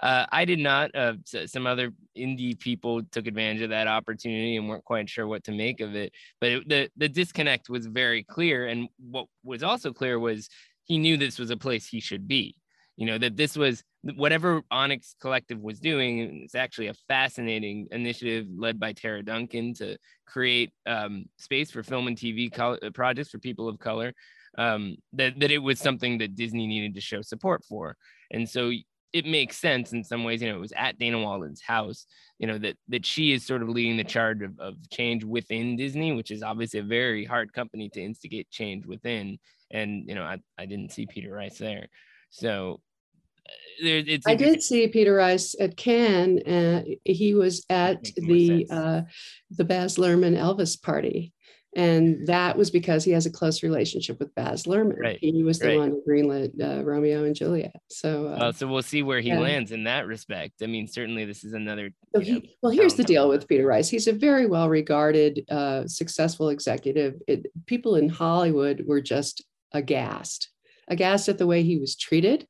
Uh, 0.00 0.26
I 0.32 0.44
did 0.44 0.58
not. 0.58 0.94
Uh, 0.94 1.14
some 1.24 1.66
other 1.66 1.92
indie 2.16 2.58
people 2.58 3.02
took 3.10 3.26
advantage 3.26 3.62
of 3.62 3.70
that 3.70 3.88
opportunity 3.88 4.56
and 4.56 4.68
weren't 4.68 4.84
quite 4.84 5.08
sure 5.08 5.26
what 5.26 5.44
to 5.44 5.52
make 5.52 5.80
of 5.80 5.94
it. 5.94 6.12
But 6.40 6.50
it, 6.50 6.68
the 6.68 6.90
the 6.96 7.08
disconnect 7.08 7.68
was 7.68 7.86
very 7.86 8.22
clear, 8.22 8.66
and 8.66 8.88
what 8.98 9.26
was 9.44 9.62
also 9.62 9.92
clear 9.92 10.18
was 10.18 10.48
he 10.84 10.98
knew 10.98 11.16
this 11.16 11.38
was 11.38 11.50
a 11.50 11.56
place 11.56 11.86
he 11.86 12.00
should 12.00 12.26
be. 12.26 12.56
You 13.02 13.08
know 13.08 13.18
that 13.18 13.36
this 13.36 13.56
was 13.56 13.82
whatever 14.14 14.62
Onyx 14.70 15.16
Collective 15.20 15.58
was 15.58 15.80
doing. 15.80 16.42
It's 16.44 16.54
actually 16.54 16.86
a 16.86 16.94
fascinating 17.08 17.88
initiative 17.90 18.46
led 18.56 18.78
by 18.78 18.92
Tara 18.92 19.24
Duncan 19.24 19.74
to 19.74 19.96
create 20.24 20.70
um, 20.86 21.24
space 21.36 21.72
for 21.72 21.82
film 21.82 22.06
and 22.06 22.16
TV 22.16 22.48
col- 22.54 22.78
uh, 22.80 22.90
projects 22.94 23.30
for 23.30 23.40
people 23.40 23.68
of 23.68 23.80
color. 23.80 24.12
Um, 24.56 24.98
that 25.14 25.40
that 25.40 25.50
it 25.50 25.58
was 25.58 25.80
something 25.80 26.18
that 26.18 26.36
Disney 26.36 26.68
needed 26.68 26.94
to 26.94 27.00
show 27.00 27.22
support 27.22 27.64
for, 27.68 27.96
and 28.30 28.48
so 28.48 28.70
it 29.12 29.26
makes 29.26 29.56
sense 29.56 29.92
in 29.92 30.04
some 30.04 30.22
ways. 30.22 30.40
You 30.40 30.50
know, 30.50 30.58
it 30.58 30.60
was 30.60 30.72
at 30.76 30.96
Dana 30.96 31.18
Walden's 31.18 31.60
house. 31.60 32.06
You 32.38 32.46
know 32.46 32.58
that 32.58 32.76
that 32.86 33.04
she 33.04 33.32
is 33.32 33.44
sort 33.44 33.62
of 33.62 33.68
leading 33.68 33.96
the 33.96 34.04
charge 34.04 34.42
of, 34.42 34.56
of 34.60 34.74
change 34.90 35.24
within 35.24 35.74
Disney, 35.74 36.12
which 36.12 36.30
is 36.30 36.44
obviously 36.44 36.78
a 36.78 36.84
very 36.84 37.24
hard 37.24 37.52
company 37.52 37.88
to 37.94 38.00
instigate 38.00 38.48
change 38.48 38.86
within. 38.86 39.40
And 39.72 40.08
you 40.08 40.14
know, 40.14 40.22
I, 40.22 40.38
I 40.56 40.66
didn't 40.66 40.92
see 40.92 41.08
Peter 41.08 41.34
Rice 41.34 41.58
there, 41.58 41.88
so 42.30 42.78
there. 43.82 44.02
I 44.26 44.34
did 44.34 44.62
see 44.62 44.86
Peter 44.88 45.14
Rice 45.14 45.54
at 45.58 45.76
Cannes. 45.76 46.40
Uh, 46.42 46.82
he 47.04 47.34
was 47.34 47.64
at 47.68 48.04
the 48.16 48.66
uh, 48.70 49.02
the 49.50 49.64
Baz 49.64 49.96
Luhrmann 49.96 50.36
Elvis 50.36 50.80
party, 50.80 51.32
and 51.74 52.26
that 52.26 52.56
was 52.56 52.70
because 52.70 53.02
he 53.04 53.12
has 53.12 53.26
a 53.26 53.30
close 53.30 53.62
relationship 53.62 54.18
with 54.18 54.34
Baz 54.34 54.64
Luhrmann. 54.64 54.98
Right. 54.98 55.18
He 55.20 55.42
was 55.42 55.58
the 55.58 55.68
Right. 55.68 55.78
one 55.78 55.90
who 55.90 56.02
greenlit 56.08 56.52
uh, 56.60 56.84
Romeo 56.84 57.24
and 57.24 57.34
Juliet. 57.34 57.74
So, 57.88 58.28
uh, 58.28 58.36
Well, 58.40 58.52
so 58.52 58.66
we'll 58.68 58.82
see 58.82 59.02
where 59.02 59.20
he 59.20 59.28
yeah. 59.28 59.40
lands 59.40 59.72
in 59.72 59.84
that 59.84 60.06
respect. 60.06 60.62
I 60.62 60.66
mean, 60.66 60.86
certainly 60.86 61.24
this 61.24 61.44
is 61.44 61.54
another. 61.54 61.90
so 62.14 62.20
you 62.20 62.34
know, 62.34 62.40
well, 62.62 62.72
here's 62.72 62.94
the 62.94 63.04
deal 63.04 63.28
with 63.28 63.48
Peter 63.48 63.66
Rice. 63.66 63.88
He's 63.88 64.06
a 64.06 64.12
very 64.12 64.46
well 64.46 64.68
regarded, 64.68 65.44
uh, 65.50 65.86
successful 65.86 66.50
executive. 66.50 67.14
It, 67.26 67.46
people 67.66 67.96
in 67.96 68.08
Hollywood 68.10 68.84
were 68.86 69.00
just 69.00 69.42
aghast, 69.72 70.50
aghast 70.88 71.28
at 71.30 71.38
the 71.38 71.46
way 71.46 71.62
he 71.62 71.78
was 71.78 71.96
treated. 71.96 72.46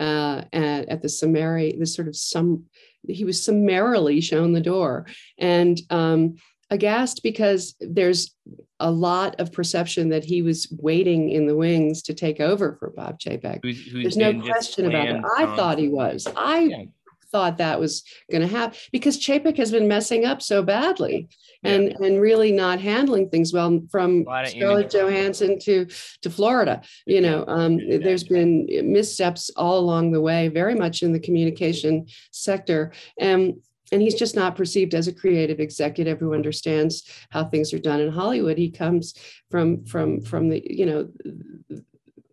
Uh, 0.00 0.42
at, 0.52 0.88
at 0.88 1.02
the 1.02 1.08
summary, 1.08 1.74
this 1.78 1.94
sort 1.94 2.06
of 2.08 2.14
some, 2.16 2.64
he 3.08 3.24
was 3.24 3.42
summarily 3.42 4.20
shown 4.20 4.52
the 4.52 4.60
door, 4.60 5.06
and 5.38 5.80
um, 5.90 6.36
aghast 6.70 7.22
because 7.22 7.74
there's 7.80 8.34
a 8.80 8.90
lot 8.90 9.40
of 9.40 9.52
perception 9.52 10.10
that 10.10 10.24
he 10.24 10.42
was 10.42 10.72
waiting 10.78 11.30
in 11.30 11.46
the 11.46 11.56
wings 11.56 12.02
to 12.02 12.14
take 12.14 12.40
over 12.40 12.76
for 12.78 12.90
Bob 12.90 13.18
Chapek. 13.18 13.60
who's, 13.62 13.84
who's 13.86 14.02
There's 14.02 14.16
no 14.16 14.40
question 14.40 14.86
about 14.86 15.08
it. 15.08 15.20
I 15.36 15.46
thought 15.56 15.78
he 15.78 15.88
was. 15.88 16.28
I 16.36 16.60
Yeah. 16.60 16.84
Thought 17.32 17.58
that 17.58 17.78
was 17.80 18.02
going 18.30 18.42
to 18.42 18.48
happen 18.48 18.78
because 18.92 19.18
Chapek 19.18 19.56
has 19.56 19.70
been 19.70 19.88
messing 19.88 20.24
up 20.24 20.40
so 20.42 20.62
badly 20.62 21.28
Yeah. 21.62 21.72
and 21.72 21.84
and 22.04 22.20
really 22.20 22.52
not 22.52 22.80
handling 22.80 23.28
things 23.28 23.52
well 23.52 23.80
from 23.90 24.10
A 24.22 24.30
lot 24.30 24.44
of 24.44 24.50
Scarlett 24.50 24.90
Johansson 24.90 25.58
to 25.60 25.86
to 26.22 26.30
Florida. 26.30 26.80
You 27.06 27.20
know, 27.20 27.44
um, 27.46 27.76
bad. 27.78 28.02
there's 28.04 28.24
been 28.24 28.66
missteps 28.92 29.50
all 29.56 29.78
along 29.78 30.12
the 30.12 30.20
way, 30.20 30.48
very 30.48 30.74
much 30.74 31.02
in 31.02 31.12
the 31.12 31.20
communication 31.20 32.06
sector. 32.30 32.92
And 33.18 33.54
and 33.90 34.02
he's 34.02 34.14
just 34.14 34.36
not 34.36 34.54
perceived 34.54 34.94
as 34.94 35.08
a 35.08 35.12
creative 35.14 35.60
executive 35.60 36.18
who 36.20 36.34
understands 36.34 37.04
how 37.30 37.44
things 37.44 37.72
are 37.72 37.78
done 37.78 38.00
in 38.00 38.10
Hollywood. 38.12 38.58
He 38.58 38.70
comes 38.70 39.14
from 39.50 39.84
from 39.86 40.20
from 40.20 40.48
the 40.50 40.62
you 40.68 40.86
know 40.86 41.08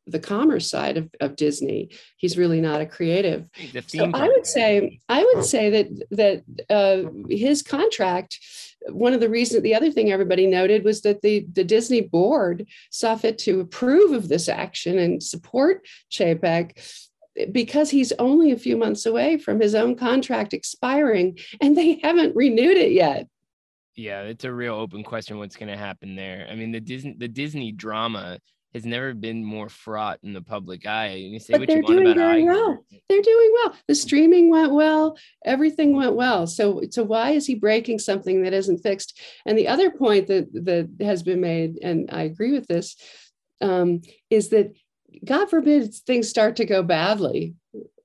the 0.07 0.19
commerce 0.19 0.69
side 0.69 0.97
of, 0.97 1.09
of 1.19 1.35
Disney. 1.35 1.89
He's 2.17 2.37
really 2.37 2.61
not 2.61 2.81
a 2.81 2.85
creative. 2.85 3.45
So 3.87 4.11
I 4.13 4.27
would 4.27 4.45
say 4.45 4.99
I 5.09 5.23
would 5.23 5.45
say 5.45 5.69
that 5.71 5.87
that 6.11 6.43
uh, 6.69 7.09
his 7.29 7.61
contract. 7.61 8.39
One 8.89 9.13
of 9.13 9.19
the 9.19 9.29
reasons, 9.29 9.63
the 9.63 9.73
other 9.73 9.89
thing 9.89 10.11
everybody 10.11 10.45
noted 10.45 10.83
was 10.83 11.01
that 11.01 11.21
the 11.21 11.47
the 11.51 11.63
Disney 11.63 12.01
board 12.01 12.67
saw 12.91 13.15
fit 13.15 13.39
to 13.39 13.61
approve 13.61 14.11
of 14.11 14.27
this 14.27 14.47
action 14.47 14.99
and 14.99 15.23
support 15.23 15.87
Chapek 16.11 16.77
because 17.51 17.89
he's 17.89 18.13
only 18.13 18.51
a 18.51 18.57
few 18.59 18.77
months 18.77 19.07
away 19.07 19.37
from 19.37 19.59
his 19.59 19.73
own 19.73 19.95
contract 19.95 20.53
expiring, 20.53 21.37
and 21.61 21.75
they 21.75 21.99
haven't 22.03 22.35
renewed 22.35 22.77
it 22.77 22.91
yet. 22.91 23.27
yeah, 23.95 24.21
it's 24.21 24.43
a 24.43 24.53
real 24.53 24.75
open 24.75 25.03
question 25.03 25.37
what's 25.37 25.55
going 25.55 25.71
to 25.71 25.77
happen 25.77 26.15
there. 26.15 26.47
I 26.49 26.55
mean, 26.55 26.71
the 26.71 26.79
Disney 26.79 27.15
the 27.17 27.27
Disney 27.27 27.71
drama 27.71 28.39
has 28.75 28.85
never 28.85 29.13
been 29.13 29.41
more 29.41 29.69
fraught 29.69 30.19
in 30.21 30.33
the 30.33 30.41
public 30.41 30.85
eye. 30.85 31.13
You 31.13 31.39
say 31.39 31.53
But 31.53 31.61
what 31.61 31.69
you 31.69 31.75
they're 31.75 31.83
want 31.83 31.95
doing 31.95 32.07
about 32.11 32.17
very 32.17 32.43
well. 32.43 32.85
They're 33.07 33.21
doing 33.21 33.53
well. 33.53 33.73
The 33.87 33.95
streaming 33.95 34.49
went 34.49 34.73
well. 34.73 35.17
Everything 35.45 35.95
went 35.95 36.13
well. 36.13 36.45
So, 36.45 36.81
so 36.91 37.03
why 37.03 37.31
is 37.31 37.45
he 37.45 37.55
breaking 37.55 37.99
something 37.99 38.43
that 38.43 38.53
isn't 38.53 38.83
fixed? 38.83 39.17
And 39.45 39.57
the 39.57 39.69
other 39.69 39.91
point 39.91 40.27
that 40.27 40.51
that 40.65 40.89
has 41.05 41.23
been 41.23 41.39
made, 41.39 41.79
and 41.81 42.09
I 42.11 42.23
agree 42.23 42.51
with 42.51 42.67
this, 42.67 42.97
um, 43.61 44.01
is 44.29 44.49
that 44.49 44.73
God 45.23 45.49
forbid 45.49 45.93
things 45.93 46.29
start 46.29 46.57
to 46.57 46.65
go 46.65 46.83
badly. 46.83 47.55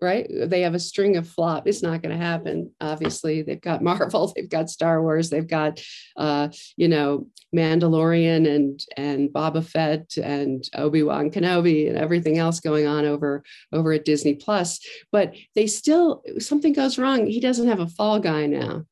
Right? 0.02 0.26
They 0.30 0.62
have 0.62 0.74
a 0.74 0.80
string 0.80 1.16
of 1.18 1.28
flop. 1.28 1.68
It's 1.68 1.82
not 1.82 2.00
going 2.00 2.18
to 2.18 2.24
happen. 2.24 2.72
Obviously, 2.80 3.42
they've 3.42 3.60
got 3.60 3.82
Marvel, 3.82 4.32
they've 4.34 4.48
got 4.48 4.70
Star 4.70 5.02
Wars, 5.02 5.28
they've 5.28 5.46
got, 5.46 5.80
uh, 6.16 6.48
you 6.76 6.88
know, 6.88 7.26
Mandalorian 7.54 8.48
and 8.48 8.80
and 8.96 9.28
Boba 9.30 9.64
Fett 9.64 10.16
and 10.16 10.64
Obi 10.74 11.02
Wan 11.02 11.30
Kenobi 11.30 11.88
and 11.88 11.98
everything 11.98 12.38
else 12.38 12.60
going 12.60 12.86
on 12.86 13.04
over 13.04 13.42
over 13.72 13.92
at 13.92 14.04
Disney 14.04 14.34
Plus. 14.34 14.80
But 15.10 15.34
they 15.54 15.66
still 15.66 16.22
something 16.38 16.72
goes 16.72 16.98
wrong. 16.98 17.26
He 17.26 17.40
doesn't 17.40 17.68
have 17.68 17.80
a 17.80 17.88
fall 17.88 18.20
guy 18.20 18.46
now. 18.46 18.84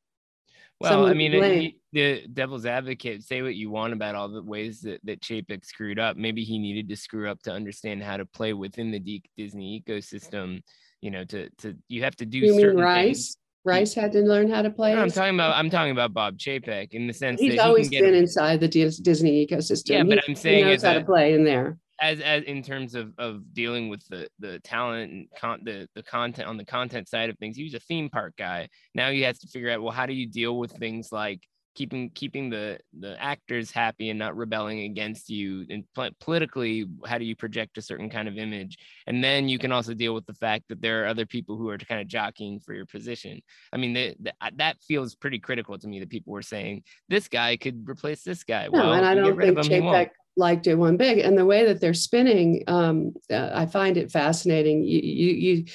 Well, 0.79 1.05
I 1.07 1.13
mean, 1.13 1.73
the 1.91 2.25
devil's 2.31 2.65
advocate, 2.65 3.23
say 3.23 3.41
what 3.41 3.55
you 3.55 3.69
want 3.69 3.91
about 3.93 4.15
all 4.15 4.29
the 4.29 4.41
ways 4.41 4.81
that, 4.81 5.01
that 5.03 5.21
Chapek 5.21 5.65
screwed 5.65 5.99
up. 5.99 6.15
Maybe 6.15 6.43
he 6.43 6.57
needed 6.57 6.87
to 6.89 6.95
screw 6.95 7.29
up 7.29 7.41
to 7.43 7.51
understand 7.51 8.01
how 8.01 8.15
to 8.17 8.25
play 8.25 8.53
within 8.53 8.91
the 8.91 8.99
D- 8.99 9.23
Disney 9.37 9.83
ecosystem. 9.85 10.61
You 11.01 11.11
know, 11.11 11.23
to 11.25 11.49
to 11.59 11.75
you 11.87 12.03
have 12.03 12.15
to 12.17 12.25
do 12.25 12.37
You 12.39 12.51
mean 12.51 12.59
certain 12.61 12.79
Rice? 12.81 13.05
things. 13.05 13.37
Rice 13.65 13.93
had 13.93 14.11
to 14.13 14.19
learn 14.21 14.49
how 14.49 14.61
to 14.61 14.69
play. 14.69 14.93
No, 14.95 15.01
I'm 15.01 15.11
talking 15.11 15.33
about 15.35 15.55
I'm 15.55 15.69
talking 15.69 15.91
about 15.91 16.13
Bob 16.13 16.37
Chapek 16.37 16.93
in 16.93 17.07
the 17.07 17.13
sense 17.13 17.41
He's 17.41 17.51
that 17.51 17.53
he 17.55 17.59
always 17.59 17.89
can 17.89 17.99
get 17.99 18.01
been 18.03 18.15
inside 18.15 18.59
the 18.61 18.67
Disney 18.69 19.45
ecosystem. 19.45 19.89
Yeah, 19.89 20.03
but 20.03 20.19
He- 20.23 20.31
I'm 20.31 20.35
saying 20.35 20.63
he 20.65 20.71
knows 20.71 20.83
how 20.83 20.91
a- 20.91 20.99
to 20.99 21.05
play 21.05 21.33
in 21.33 21.43
there. 21.43 21.77
As 22.01 22.19
as 22.19 22.43
in 22.43 22.63
terms 22.63 22.95
of 22.95 23.13
of 23.17 23.53
dealing 23.53 23.89
with 23.89 24.05
the 24.09 24.29
the 24.39 24.59
talent 24.59 25.11
and 25.11 25.27
con- 25.37 25.61
the 25.63 25.87
the 25.95 26.03
content 26.03 26.47
on 26.47 26.57
the 26.57 26.65
content 26.65 27.07
side 27.07 27.29
of 27.29 27.37
things. 27.37 27.57
He 27.57 27.63
was 27.63 27.73
a 27.73 27.79
theme 27.79 28.09
park 28.09 28.35
guy. 28.37 28.69
Now 28.95 29.11
he 29.11 29.21
has 29.21 29.39
to 29.39 29.47
figure 29.47 29.71
out 29.71 29.81
well 29.81 29.91
how 29.91 30.05
do 30.05 30.13
you 30.13 30.27
deal 30.27 30.57
with 30.57 30.71
things 30.71 31.11
like 31.11 31.41
keeping 31.75 32.09
keeping 32.09 32.49
the 32.49 32.77
the 32.99 33.15
actors 33.21 33.71
happy 33.71 34.09
and 34.09 34.19
not 34.19 34.35
rebelling 34.35 34.81
against 34.81 35.29
you 35.29 35.65
and 35.69 35.85
pol- 35.95 36.09
politically 36.19 36.85
how 37.05 37.17
do 37.17 37.23
you 37.23 37.35
project 37.35 37.77
a 37.77 37.81
certain 37.81 38.09
kind 38.09 38.27
of 38.27 38.37
image 38.37 38.77
and 39.07 39.23
then 39.23 39.47
you 39.47 39.59
can 39.59 39.71
also 39.71 39.93
deal 39.93 40.13
with 40.13 40.25
the 40.25 40.33
fact 40.33 40.65
that 40.67 40.81
there 40.81 41.03
are 41.03 41.07
other 41.07 41.25
people 41.25 41.55
who 41.55 41.69
are 41.69 41.77
kind 41.77 42.01
of 42.01 42.07
jockeying 42.07 42.59
for 42.59 42.73
your 42.73 42.85
position 42.85 43.39
i 43.71 43.77
mean 43.77 43.93
the, 43.93 44.15
the, 44.19 44.33
that 44.57 44.75
feels 44.81 45.15
pretty 45.15 45.39
critical 45.39 45.77
to 45.77 45.87
me 45.87 45.99
that 45.99 46.09
people 46.09 46.33
were 46.33 46.41
saying 46.41 46.83
this 47.07 47.27
guy 47.27 47.55
could 47.55 47.87
replace 47.87 48.23
this 48.23 48.43
guy 48.43 48.67
No, 48.71 48.81
well 48.81 48.93
and 48.93 49.05
I 49.05 49.15
don't 49.15 49.39
think 49.39 49.57
him, 49.65 50.09
Liked 50.39 50.67
it 50.67 50.75
one 50.75 50.95
big. 50.95 51.19
And 51.19 51.37
the 51.37 51.45
way 51.45 51.65
that 51.65 51.81
they're 51.81 51.93
spinning, 51.93 52.63
um, 52.67 53.13
uh, 53.29 53.49
I 53.53 53.65
find 53.65 53.97
it 53.97 54.09
fascinating. 54.09 54.85
You, 54.85 54.99
you, 55.01 55.65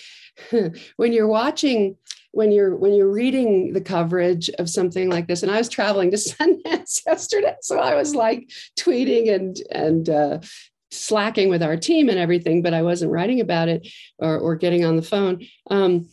you 0.50 0.72
when 0.96 1.12
you're 1.12 1.28
watching, 1.28 1.96
when 2.32 2.50
you're 2.50 2.74
when 2.74 2.94
you're 2.94 3.12
reading 3.12 3.74
the 3.74 3.80
coverage 3.82 4.48
of 4.58 4.70
something 4.70 5.10
like 5.10 5.26
this, 5.26 5.42
and 5.42 5.52
I 5.52 5.58
was 5.58 5.68
traveling 5.68 6.10
to 6.10 6.16
Sundance 6.16 7.02
yesterday, 7.06 7.56
so 7.60 7.78
I 7.78 7.94
was 7.94 8.14
like 8.14 8.50
tweeting 8.80 9.32
and 9.34 9.56
and 9.70 10.08
uh, 10.08 10.38
slacking 10.90 11.50
with 11.50 11.62
our 11.62 11.76
team 11.76 12.08
and 12.08 12.18
everything, 12.18 12.62
but 12.62 12.72
I 12.72 12.80
wasn't 12.80 13.12
writing 13.12 13.40
about 13.40 13.68
it 13.68 13.86
or, 14.18 14.38
or 14.38 14.56
getting 14.56 14.84
on 14.84 14.96
the 14.96 15.02
phone. 15.02 15.46
Um, 15.70 16.08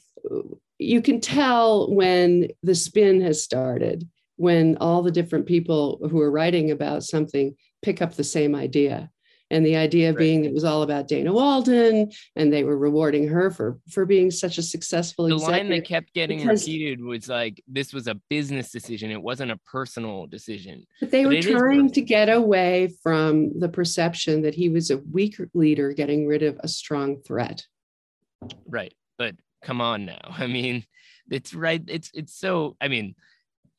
you 0.78 1.02
can 1.02 1.22
tell 1.22 1.90
when 1.94 2.50
the 2.64 2.76
spin 2.76 3.22
has 3.22 3.42
started 3.42 4.10
when 4.38 4.76
all 4.78 5.04
the 5.04 5.12
different 5.12 5.46
people 5.46 6.00
who 6.10 6.20
are 6.20 6.32
writing 6.32 6.72
about 6.72 7.04
something 7.04 7.56
pick 7.82 8.02
up 8.02 8.14
the 8.16 8.24
same 8.24 8.56
idea 8.56 9.10
and 9.50 9.66
the 9.66 9.76
idea 9.76 10.10
Right. 10.12 10.18
being 10.18 10.46
it 10.46 10.54
was 10.54 10.64
all 10.64 10.82
about 10.82 11.08
Dana 11.10 11.34
Walden 11.34 12.12
and 12.36 12.54
they 12.54 12.64
were 12.64 12.78
rewarding 12.78 13.28
her 13.28 13.52
for 13.52 13.80
for 13.90 14.06
being 14.06 14.32
such 14.32 14.58
a 14.58 14.62
successful 14.62 15.28
the 15.28 15.36
executive. 15.36 15.60
line 15.68 15.70
that 15.72 15.86
kept 15.86 16.14
getting 16.14 16.40
because- 16.40 16.66
repeated 16.66 17.02
was 17.04 17.28
like 17.28 17.62
this 17.68 17.92
was 17.94 18.08
a 18.08 18.16
business 18.30 18.72
decision 18.72 19.12
it 19.12 19.22
wasn't 19.22 19.52
a 19.52 19.58
personal 19.66 20.26
decision 20.28 20.86
but 21.00 21.12
they 21.12 21.24
but 21.26 21.34
were 21.36 21.42
trying 21.42 21.92
to 21.92 22.02
get 22.02 22.30
away 22.30 22.90
from 23.04 23.60
the 23.60 23.70
perception 23.70 24.42
that 24.44 24.56
he 24.56 24.70
was 24.70 24.90
a 24.92 24.98
weak 25.12 25.36
leader 25.54 25.92
getting 25.92 26.28
rid 26.28 26.44
of 26.44 26.58
a 26.64 26.68
strong 26.68 27.18
threat. 27.22 27.66
right 28.68 28.94
but 29.18 29.36
come 29.64 29.82
on 29.82 30.06
now 30.06 30.20
i 30.38 30.48
mean 30.48 30.84
it's 31.30 31.54
right 31.54 31.84
it's 31.88 32.10
it's 32.14 32.34
so 32.38 32.76
i 32.82 32.88
mean 32.88 33.16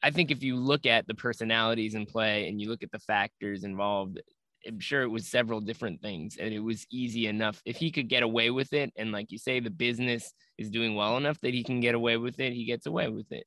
i 0.02 0.10
think 0.10 0.30
if 0.30 0.42
you 0.42 0.56
look 0.56 0.86
at 0.86 1.06
the 1.06 1.14
personalities 1.14 1.94
in 1.94 2.06
play 2.06 2.48
and 2.48 2.60
you 2.60 2.68
look 2.68 2.82
at 2.82 2.90
the 2.92 2.98
factors 2.98 3.64
involved 3.64 4.20
i'm 4.66 4.80
sure 4.80 5.02
it 5.02 5.08
was 5.08 5.26
several 5.28 5.60
different 5.60 6.00
things 6.00 6.36
and 6.38 6.52
it 6.54 6.60
was 6.60 6.86
easy 6.90 7.26
enough 7.26 7.60
if 7.64 7.76
he 7.76 7.90
could 7.90 8.08
get 8.08 8.22
away 8.22 8.50
with 8.50 8.72
it 8.72 8.92
and 8.96 9.12
like 9.12 9.30
you 9.30 9.38
say 9.38 9.60
the 9.60 9.70
business 9.70 10.32
is 10.58 10.70
doing 10.70 10.94
well 10.94 11.16
enough 11.16 11.38
that 11.40 11.54
he 11.54 11.62
can 11.64 11.80
get 11.80 11.94
away 11.94 12.16
with 12.16 12.38
it 12.40 12.52
he 12.52 12.64
gets 12.64 12.86
away 12.86 13.08
with 13.08 13.30
it 13.32 13.44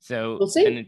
so 0.00 0.36
We'll 0.38 0.48
see. 0.48 0.66
and 0.66 0.78
it- 0.78 0.86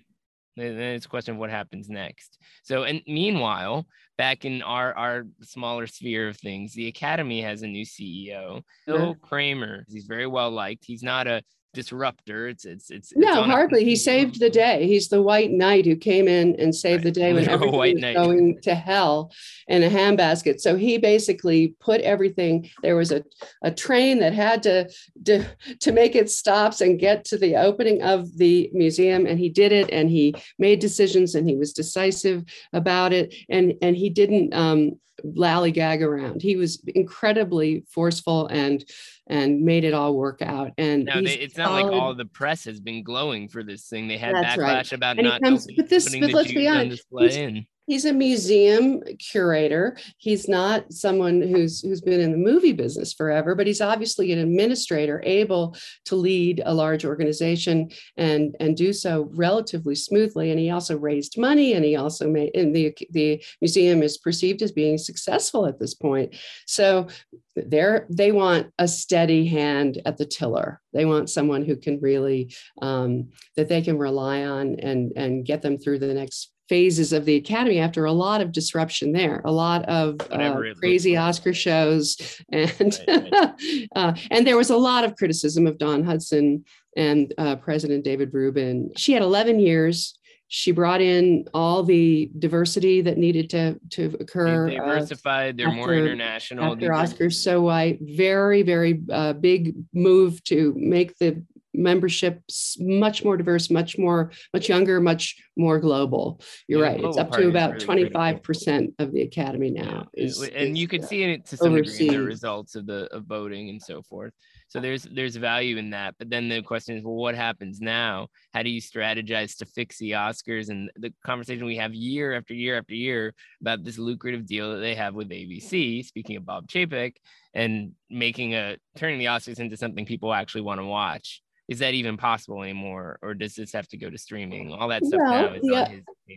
then 0.57 0.77
then 0.77 0.95
it's 0.97 1.07
a 1.07 1.09
question 1.09 1.35
of 1.35 1.41
what 1.41 1.49
happens 1.49 1.89
next. 1.89 2.37
So, 2.65 2.83
and 2.83 3.01
meanwhile, 3.07 3.87
back 4.19 4.45
in 4.45 4.63
our 4.63 4.93
our 4.95 5.25
smaller 5.43 5.87
sphere 5.87 6.29
of 6.29 6.37
things, 6.37 6.75
the 6.75 6.89
academy 6.89 7.41
has 7.41 7.63
a 7.63 7.69
new 7.69 7.85
CEO, 7.87 8.63
Bill 8.85 9.15
Kramer. 9.15 9.85
He's 9.89 10.07
very 10.07 10.27
well 10.27 10.51
liked. 10.51 10.85
He's 10.85 11.05
not 11.05 11.29
a 11.29 11.43
disruptor. 11.73 12.49
It's 12.49 12.65
it's 12.65 12.91
it's, 12.91 13.13
it's 13.13 13.21
No, 13.21 13.43
on 13.43 13.51
a 13.51 13.53
hardly. 13.53 13.85
He 13.85 13.97
saved 13.97 14.41
the 14.41 14.51
day. 14.51 14.87
He's 14.87 15.09
the 15.09 15.23
white 15.23 15.51
knight 15.51 15.87
who 15.87 15.97
came 15.97 16.29
in 16.29 16.57
and 16.59 16.75
saved 16.75 17.05
the 17.05 17.11
day 17.11 17.33
when 17.33 17.45
Literal 17.47 17.83
everything 17.83 17.95
was 17.95 18.03
knight. 18.03 18.15
going 18.15 18.61
to 18.63 18.75
hell 18.75 19.33
in 19.69 19.83
a 19.83 19.89
handbasket. 19.89 20.61
So 20.61 20.77
he 20.77 20.99
basically 20.99 21.75
put 21.81 22.01
everything. 22.01 22.69
There 22.83 22.97
was 22.97 23.13
a, 23.13 23.25
a 23.63 23.71
train 23.71 24.19
that 24.21 24.33
had 24.33 24.63
to, 24.65 24.91
to 25.27 25.45
to 25.81 25.93
make 25.93 26.15
its 26.15 26.37
stops 26.37 26.81
and 26.81 26.99
get 26.99 27.25
to 27.27 27.39
the 27.39 27.57
opening 27.57 28.03
of 28.03 28.37
the 28.37 28.71
museum, 28.73 29.27
and 29.27 29.39
he 29.39 29.49
did 29.49 29.73
it. 29.73 29.91
And 29.91 30.11
he 30.11 30.35
made 30.59 30.81
decisions, 30.81 31.35
and 31.35 31.49
he 31.49 31.57
was 31.57 31.73
decisive 31.73 32.45
about 32.73 33.13
it. 33.13 33.35
And 33.49 33.75
and 33.83 33.97
he 33.97 34.11
didn't 34.11 34.55
um, 34.55 34.93
lollygag 35.25 36.01
around. 36.03 36.43
He 36.43 36.57
was 36.57 36.83
incredibly 36.87 37.85
forceful 37.89 38.47
and 38.49 38.85
and 39.31 39.63
made 39.63 39.85
it 39.85 39.95
all 39.95 40.15
work 40.17 40.43
out. 40.43 40.73
And 40.77 41.09
he's 41.09 41.25
they, 41.25 41.35
it's 41.37 41.57
not 41.57 41.71
like 41.73 41.87
all 41.87 42.15
the 42.15 42.25
press 42.25 42.65
has 42.65 42.81
been 42.81 43.03
glowing 43.03 43.49
for 43.49 43.63
this 43.63 43.87
thing. 43.89 44.09
They 44.09 44.19
had 44.19 44.35
That's 44.35 44.57
backlash 44.57 44.59
right. 44.59 44.93
about 44.93 45.19
And 45.19 45.27
not 45.29 45.41
comes- 45.41 45.65
opening, 45.65 45.77
but 45.77 45.89
this- 45.89 46.05
putting 46.05 46.21
but 46.21 46.27
the 46.29 46.35
let's 46.35 46.53
be 46.53 46.69
honest, 46.69 47.05
he's- 47.19 47.65
he's 47.87 48.05
a 48.05 48.13
museum 48.13 49.03
curator. 49.19 49.97
He's 50.19 50.49
not 50.49 50.93
someone 50.93 51.43
who's 51.43 51.81
who's 51.81 52.01
been 52.01 52.21
in 52.21 52.33
the 52.33 52.39
movie 52.39 52.73
business 52.73 53.13
forever 53.13 53.55
but 53.55 53.67
he's 53.67 53.81
obviously 53.81 54.33
an 54.33 54.39
administrator 54.39 55.23
able 55.25 55.77
to 56.05 56.17
lead 56.17 56.63
a 56.65 56.75
large 56.75 57.05
organization 57.05 57.91
and 58.17 58.57
and 58.61 58.77
do 58.77 58.93
so 58.93 59.29
relatively 59.33 59.95
smoothly. 59.95 60.51
And 60.51 60.61
he 60.61 60.71
also 60.71 60.97
raised 60.99 61.39
money 61.39 61.73
and 61.73 61.85
he 61.85 61.97
also 61.97 62.29
made 62.29 62.55
and 62.55 62.75
the 62.75 62.97
the 63.11 63.43
museum 63.61 64.03
is 64.03 64.19
perceived 64.19 64.63
as 64.63 64.73
being 64.73 64.99
successful 64.99 65.67
at 65.67 65.79
this 65.79 65.95
point. 65.95 66.35
So 66.67 67.09
they're 67.57 68.07
they 68.11 68.33
want 68.33 68.73
a 68.79 68.89
steady 68.89 69.47
hand 69.47 70.01
at 70.07 70.17
the 70.17 70.27
tiller. 70.27 70.81
They 70.93 71.05
want 71.05 71.31
someone 71.31 71.65
who 71.65 71.77
can 71.77 72.01
really 72.01 72.55
um, 72.81 73.31
that 73.57 73.69
they 73.69 73.83
can 73.83 73.99
rely 73.99 74.45
on 74.45 74.77
and 74.81 75.13
and 75.17 75.45
get 75.45 75.63
them 75.63 75.79
through 75.79 75.99
the 75.99 76.15
next 76.15 76.53
phases 76.71 77.13
of 77.13 77.25
the 77.25 77.35
academy 77.35 77.81
after 77.81 78.05
a 78.05 78.13
lot 78.13 78.41
of 78.41 78.53
disruption 78.53 79.11
there 79.11 79.43
a 79.45 79.51
lot 79.51 79.85
of 79.87 80.21
uh, 80.21 80.27
Whatever 80.31 80.65
it 80.65 80.69
looks 80.69 80.81
crazy 80.81 81.17
oscar 81.17 81.53
shows 81.53 82.41
and 82.53 83.01
Right, 83.09 83.89
uh, 83.97 84.15
and 84.31 84.47
there 84.47 84.57
was 84.57 84.71
a 84.71 84.77
lot 84.77 85.03
of 85.03 85.17
criticism 85.17 85.67
of 85.67 85.79
Dawn 85.79 86.05
Hudson 86.05 86.65
and 86.97 87.35
uh, 87.39 87.57
president 87.57 88.05
david 88.05 88.33
rubin 88.33 88.93
she 88.97 89.13
had 89.13 89.23
11 89.23 89.59
years 89.59 90.17
she 90.53 90.73
brought 90.73 91.01
in 91.01 91.45
all 91.55 91.85
the 91.85 92.29
diversity 92.39 93.01
that 93.03 93.19
needed 93.19 93.51
to 93.51 93.79
to 93.91 94.17
occur 94.19 94.69
They've 94.69 94.81
uh, 94.81 94.85
diversified. 94.85 95.57
They're 95.57 95.71
more 95.71 95.95
international. 95.95 96.73
after 96.73 96.89
Oscars 96.89 97.35
So 97.35 97.63
White, 97.63 97.99
very, 98.01 98.63
very 98.63 99.01
uh, 99.13 99.35
big 99.35 99.77
move 99.95 100.43
to 100.45 100.75
make 100.77 101.17
the 101.19 101.45
membership 101.75 102.43
much 102.79 103.25
more 103.25 103.37
diverse, 103.37 103.71
much 103.71 103.99
more, 103.99 104.33
much 104.53 104.69
younger, 104.69 105.01
much 105.01 105.37
more 105.57 105.79
global. 105.79 106.41
You're 106.69 106.81
Yeah, 106.83 106.91
right. 106.91 107.05
It's 107.05 107.17
up 107.19 107.31
to 107.33 107.49
about 107.49 107.73
really 107.75 107.85
25 107.85 108.43
percent 108.43 108.95
of 108.99 109.13
the 109.13 109.23
academy 109.23 109.71
Yeah, 109.75 109.83
now. 109.83 110.09
it- 110.15 110.25
is- 110.25 110.49
and 110.55 110.77
you 110.77 110.89
can 110.89 111.03
uh, 111.03 111.07
see 111.07 111.23
it 111.23 111.47
to 111.47 111.57
some 111.57 111.75
degree 111.75 112.09
in 112.09 112.15
the 112.15 112.21
results 112.21 112.75
of 112.75 112.87
the 112.87 113.07
of 113.15 113.25
voting 113.25 113.69
and 113.71 113.81
so 113.81 114.03
forth. 114.03 114.33
So 114.69 114.79
there's 114.79 115.03
there's 115.03 115.35
value 115.35 115.79
in 115.79 115.91
that. 115.91 116.15
But 116.19 116.31
then 116.31 116.49
the 116.49 116.63
question 116.63 116.97
is, 116.97 117.03
well, 117.05 117.15
what 117.17 117.35
happens 117.35 117.81
now? 117.81 118.29
How 118.55 118.63
do 118.63 118.71
you 118.71 118.81
strategize 118.81 119.57
to 119.59 119.67
fix 119.67 119.99
the 119.99 120.13
Oscars? 120.13 120.69
And 120.71 120.91
the 120.97 121.13
conversation 121.27 121.65
we 121.67 121.77
have 121.77 121.93
year 121.93 122.35
after 122.35 122.55
year 122.55 122.79
after 122.79 122.95
year 122.95 123.35
about 123.61 123.83
this 123.83 123.99
lucrative 123.99 124.47
deal 124.47 124.73
that 124.73 124.79
they 124.79 124.95
have 124.95 125.15
with 125.15 125.29
ABC. 125.29 126.05
Speaking 126.05 126.37
of 126.37 126.47
Bob 126.47 126.69
Chapek 126.69 127.15
and 127.53 127.93
making 128.09 128.55
a 128.55 128.77
turning 128.97 129.19
the 129.19 129.25
Oscars 129.25 129.59
into 129.59 129.77
something 129.77 130.07
people 130.07 130.33
actually 130.33 130.61
want 130.63 130.81
to 130.81 130.85
watch. 130.87 131.43
Is 131.71 131.79
that 131.79 131.95
even 131.95 132.17
possible 132.17 132.63
anymore, 132.65 133.19
or 133.23 133.33
does 133.33 133.55
this 133.55 133.73
have 133.73 133.87
to 133.89 133.97
go 133.97 134.11
to 134.11 134.19
streaming? 134.19 134.73
All 134.73 134.89
that 134.89 135.05
stuff 135.05 135.21
now 135.23 135.43
Well, 135.43 135.55
is 135.55 135.61
yeah, 135.63 135.89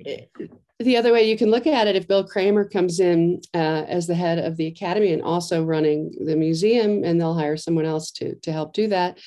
table. 0.06 0.60
the 0.80 0.96
other 0.96 1.12
way 1.12 1.28
you 1.28 1.36
can 1.36 1.50
look 1.50 1.66
at 1.66 1.88
it, 1.88 1.96
if 1.96 2.08
Bill 2.08 2.24
Kramer 2.24 2.70
comes 2.70 3.00
in 3.00 3.42
uh, 3.56 3.84
as 3.88 4.06
the 4.06 4.14
head 4.14 4.38
of 4.38 4.58
the 4.58 4.68
academy 4.68 5.12
and 5.12 5.24
also 5.24 5.64
running 5.64 6.12
the 6.24 6.36
museum, 6.36 7.04
and 7.04 7.20
they'll 7.20 7.34
hire 7.34 7.58
someone 7.58 7.86
else 7.86 8.12
to 8.12 8.36
to 8.36 8.52
help 8.52 8.74
do 8.74 8.88
that, 8.90 9.18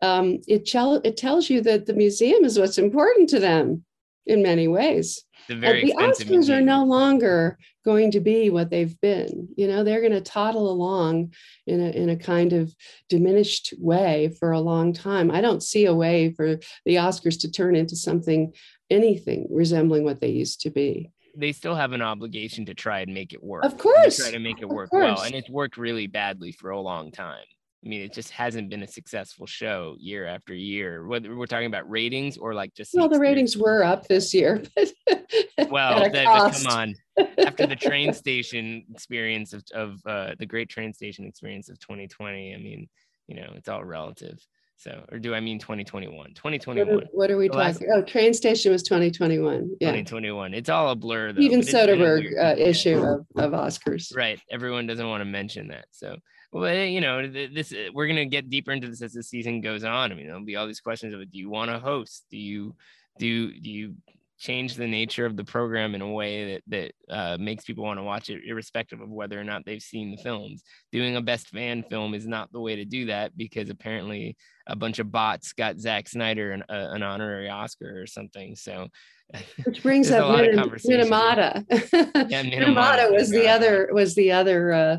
um, 0.00 0.40
it, 0.48 0.64
tell, 0.64 0.94
it 1.04 1.18
tells 1.18 1.50
you 1.50 1.60
that 1.60 1.84
the 1.84 1.92
museum 1.92 2.42
is 2.44 2.58
what's 2.58 2.78
important 2.78 3.28
to 3.28 3.38
them 3.38 3.84
in 4.26 4.42
many 4.42 4.66
ways. 4.66 5.22
The 5.50 5.56
very 5.56 5.84
the 5.84 5.94
Oscars 5.98 6.48
are 6.48 6.60
no 6.60 6.84
longer 6.84 7.58
going 7.84 8.12
to 8.12 8.20
be 8.20 8.50
what 8.50 8.70
they've 8.70 8.94
been. 9.00 9.48
You 9.56 9.66
know, 9.66 9.82
they're 9.82 9.98
going 10.00 10.12
to 10.12 10.20
toddle 10.20 10.70
along 10.70 11.34
in 11.66 11.80
a 11.80 11.90
in 11.90 12.08
a 12.08 12.14
kind 12.14 12.52
of 12.52 12.72
diminished 13.08 13.74
way 13.76 14.32
for 14.38 14.52
a 14.52 14.60
long 14.60 14.92
time. 14.92 15.28
I 15.28 15.40
don't 15.40 15.60
see 15.60 15.86
a 15.86 15.94
way 15.94 16.32
for 16.36 16.58
the 16.86 16.94
Oscars 16.94 17.40
to 17.40 17.50
turn 17.50 17.74
into 17.74 17.96
something 17.96 18.52
anything 18.90 19.48
resembling 19.50 20.04
what 20.04 20.20
they 20.20 20.28
used 20.28 20.60
to 20.60 20.70
be. 20.70 21.10
they 21.36 21.50
still 21.50 21.74
have 21.74 21.90
an 21.92 22.02
obligation 22.02 22.64
to 22.66 22.74
try 22.74 23.00
and 23.00 23.12
make 23.12 23.32
it 23.32 23.42
work. 23.42 23.64
Of 23.64 23.76
course, 23.76 24.18
try 24.18 24.30
to 24.30 24.38
make 24.38 24.60
it 24.62 24.68
work 24.68 24.92
well, 24.92 25.20
and 25.22 25.34
it's 25.34 25.50
worked 25.50 25.76
really 25.76 26.06
badly 26.06 26.52
for 26.52 26.70
a 26.70 26.80
long 26.80 27.10
time. 27.10 27.44
I 27.84 27.88
mean, 27.88 28.02
it 28.02 28.12
just 28.12 28.30
hasn't 28.30 28.68
been 28.68 28.82
a 28.82 28.86
successful 28.86 29.46
show 29.46 29.96
year 29.98 30.26
after 30.26 30.52
year. 30.54 31.06
Whether 31.06 31.34
we're 31.34 31.46
talking 31.46 31.66
about 31.66 31.88
ratings 31.88 32.36
or 32.36 32.52
like 32.52 32.74
just 32.74 32.92
Well, 32.94 33.08
the 33.08 33.18
ratings 33.18 33.56
were 33.56 33.82
up 33.82 34.06
this 34.06 34.34
year, 34.34 34.62
but 34.76 35.70
Well, 35.70 36.02
at 36.04 36.12
that- 36.12 36.24
but 36.26 36.52
come 36.62 36.66
on. 36.78 36.94
After 37.38 37.66
the 37.66 37.76
train 37.76 38.12
station 38.12 38.84
experience 38.90 39.52
of, 39.52 39.62
of 39.74 40.00
uh, 40.06 40.34
the 40.38 40.46
great 40.46 40.68
train 40.68 40.92
station 40.92 41.26
experience 41.26 41.68
of 41.68 41.78
2020, 41.80 42.54
I 42.54 42.58
mean, 42.58 42.88
you 43.28 43.36
know, 43.36 43.50
it's 43.54 43.68
all 43.68 43.84
relative. 43.84 44.38
So, 44.76 45.04
or 45.12 45.18
do 45.18 45.34
I 45.34 45.40
mean 45.40 45.58
2021? 45.58 46.16
What 46.16 46.34
2021. 46.34 46.88
are, 46.94 47.06
what 47.12 47.30
are 47.30 47.36
we 47.36 47.48
The 47.48 47.56
last- 47.56 47.74
talking? 47.80 47.88
Oh, 47.94 48.02
train 48.02 48.32
station 48.34 48.72
was 48.72 48.82
2021. 48.82 49.70
Yeah, 49.80 49.88
2021. 49.92 50.54
It's 50.54 50.68
all 50.70 50.90
a 50.90 50.96
blur 50.96 51.32
though. 51.32 51.40
even 51.40 51.60
but 51.60 51.68
it's 51.68 51.72
been 51.72 51.90
a 51.90 51.92
Soderbergh 51.96 52.38
uh, 52.42 52.54
issue 52.58 53.02
of, 53.02 53.26
of 53.36 53.52
Oscars. 53.52 54.14
right 54.16 54.40
everyone 54.50 54.86
doesn't 54.86 55.06
want 55.08 55.20
to 55.20 55.26
mention 55.26 55.68
that 55.68 55.84
so 55.90 56.16
well 56.52 56.64
eh, 56.64 56.84
you 56.84 57.00
know 57.00 57.26
this 57.30 57.72
eh, 57.72 57.88
we're 57.92 58.06
going 58.06 58.16
to 58.16 58.26
get 58.26 58.50
deeper 58.50 58.72
into 58.72 58.88
this 58.88 59.02
as 59.02 59.12
the 59.12 59.22
season 59.22 59.60
goes 59.60 59.84
on 59.84 60.12
i 60.12 60.14
mean 60.14 60.26
there'll 60.26 60.44
be 60.44 60.56
all 60.56 60.66
these 60.66 60.80
questions 60.80 61.14
of 61.14 61.30
do 61.30 61.38
you 61.38 61.50
want 61.50 61.70
to 61.70 61.78
host 61.78 62.24
do 62.30 62.36
you 62.36 62.74
do 63.18 63.52
do 63.60 63.70
you 63.70 63.94
change 64.38 64.74
the 64.74 64.86
nature 64.86 65.26
of 65.26 65.36
the 65.36 65.44
program 65.44 65.94
in 65.94 66.00
a 66.00 66.10
way 66.10 66.54
that 66.54 66.62
that 66.66 67.14
uh, 67.14 67.36
makes 67.38 67.64
people 67.64 67.84
want 67.84 67.98
to 67.98 68.02
watch 68.02 68.30
it 68.30 68.40
irrespective 68.46 69.00
of 69.02 69.10
whether 69.10 69.38
or 69.38 69.44
not 69.44 69.66
they've 69.66 69.82
seen 69.82 70.10
the 70.10 70.16
films 70.16 70.62
doing 70.90 71.14
a 71.16 71.20
best 71.20 71.48
fan 71.48 71.82
film 71.82 72.14
is 72.14 72.26
not 72.26 72.50
the 72.50 72.60
way 72.60 72.74
to 72.74 72.86
do 72.86 73.04
that 73.04 73.36
because 73.36 73.68
apparently 73.68 74.34
a 74.66 74.74
bunch 74.74 74.98
of 74.98 75.12
bots 75.12 75.52
got 75.52 75.78
Zack 75.78 76.08
Snyder 76.08 76.52
an, 76.52 76.62
uh, 76.70 76.88
an 76.92 77.02
honorary 77.02 77.50
Oscar 77.50 78.00
or 78.00 78.06
something 78.06 78.56
so 78.56 78.88
Which 79.64 79.82
brings 79.82 80.10
up 80.10 80.28
lot 80.28 80.40
of 80.40 80.50
Min- 80.50 80.58
conversation. 80.58 81.08
Minamata. 81.08 81.64
Yeah, 81.70 82.42
Minamata 82.42 82.74
Minamata, 82.74 83.12
was 83.12 83.30
the 83.30 83.46
other 83.46 83.88
was 83.92 84.14
the 84.16 84.32
other 84.32 84.72
uh, 84.72 84.96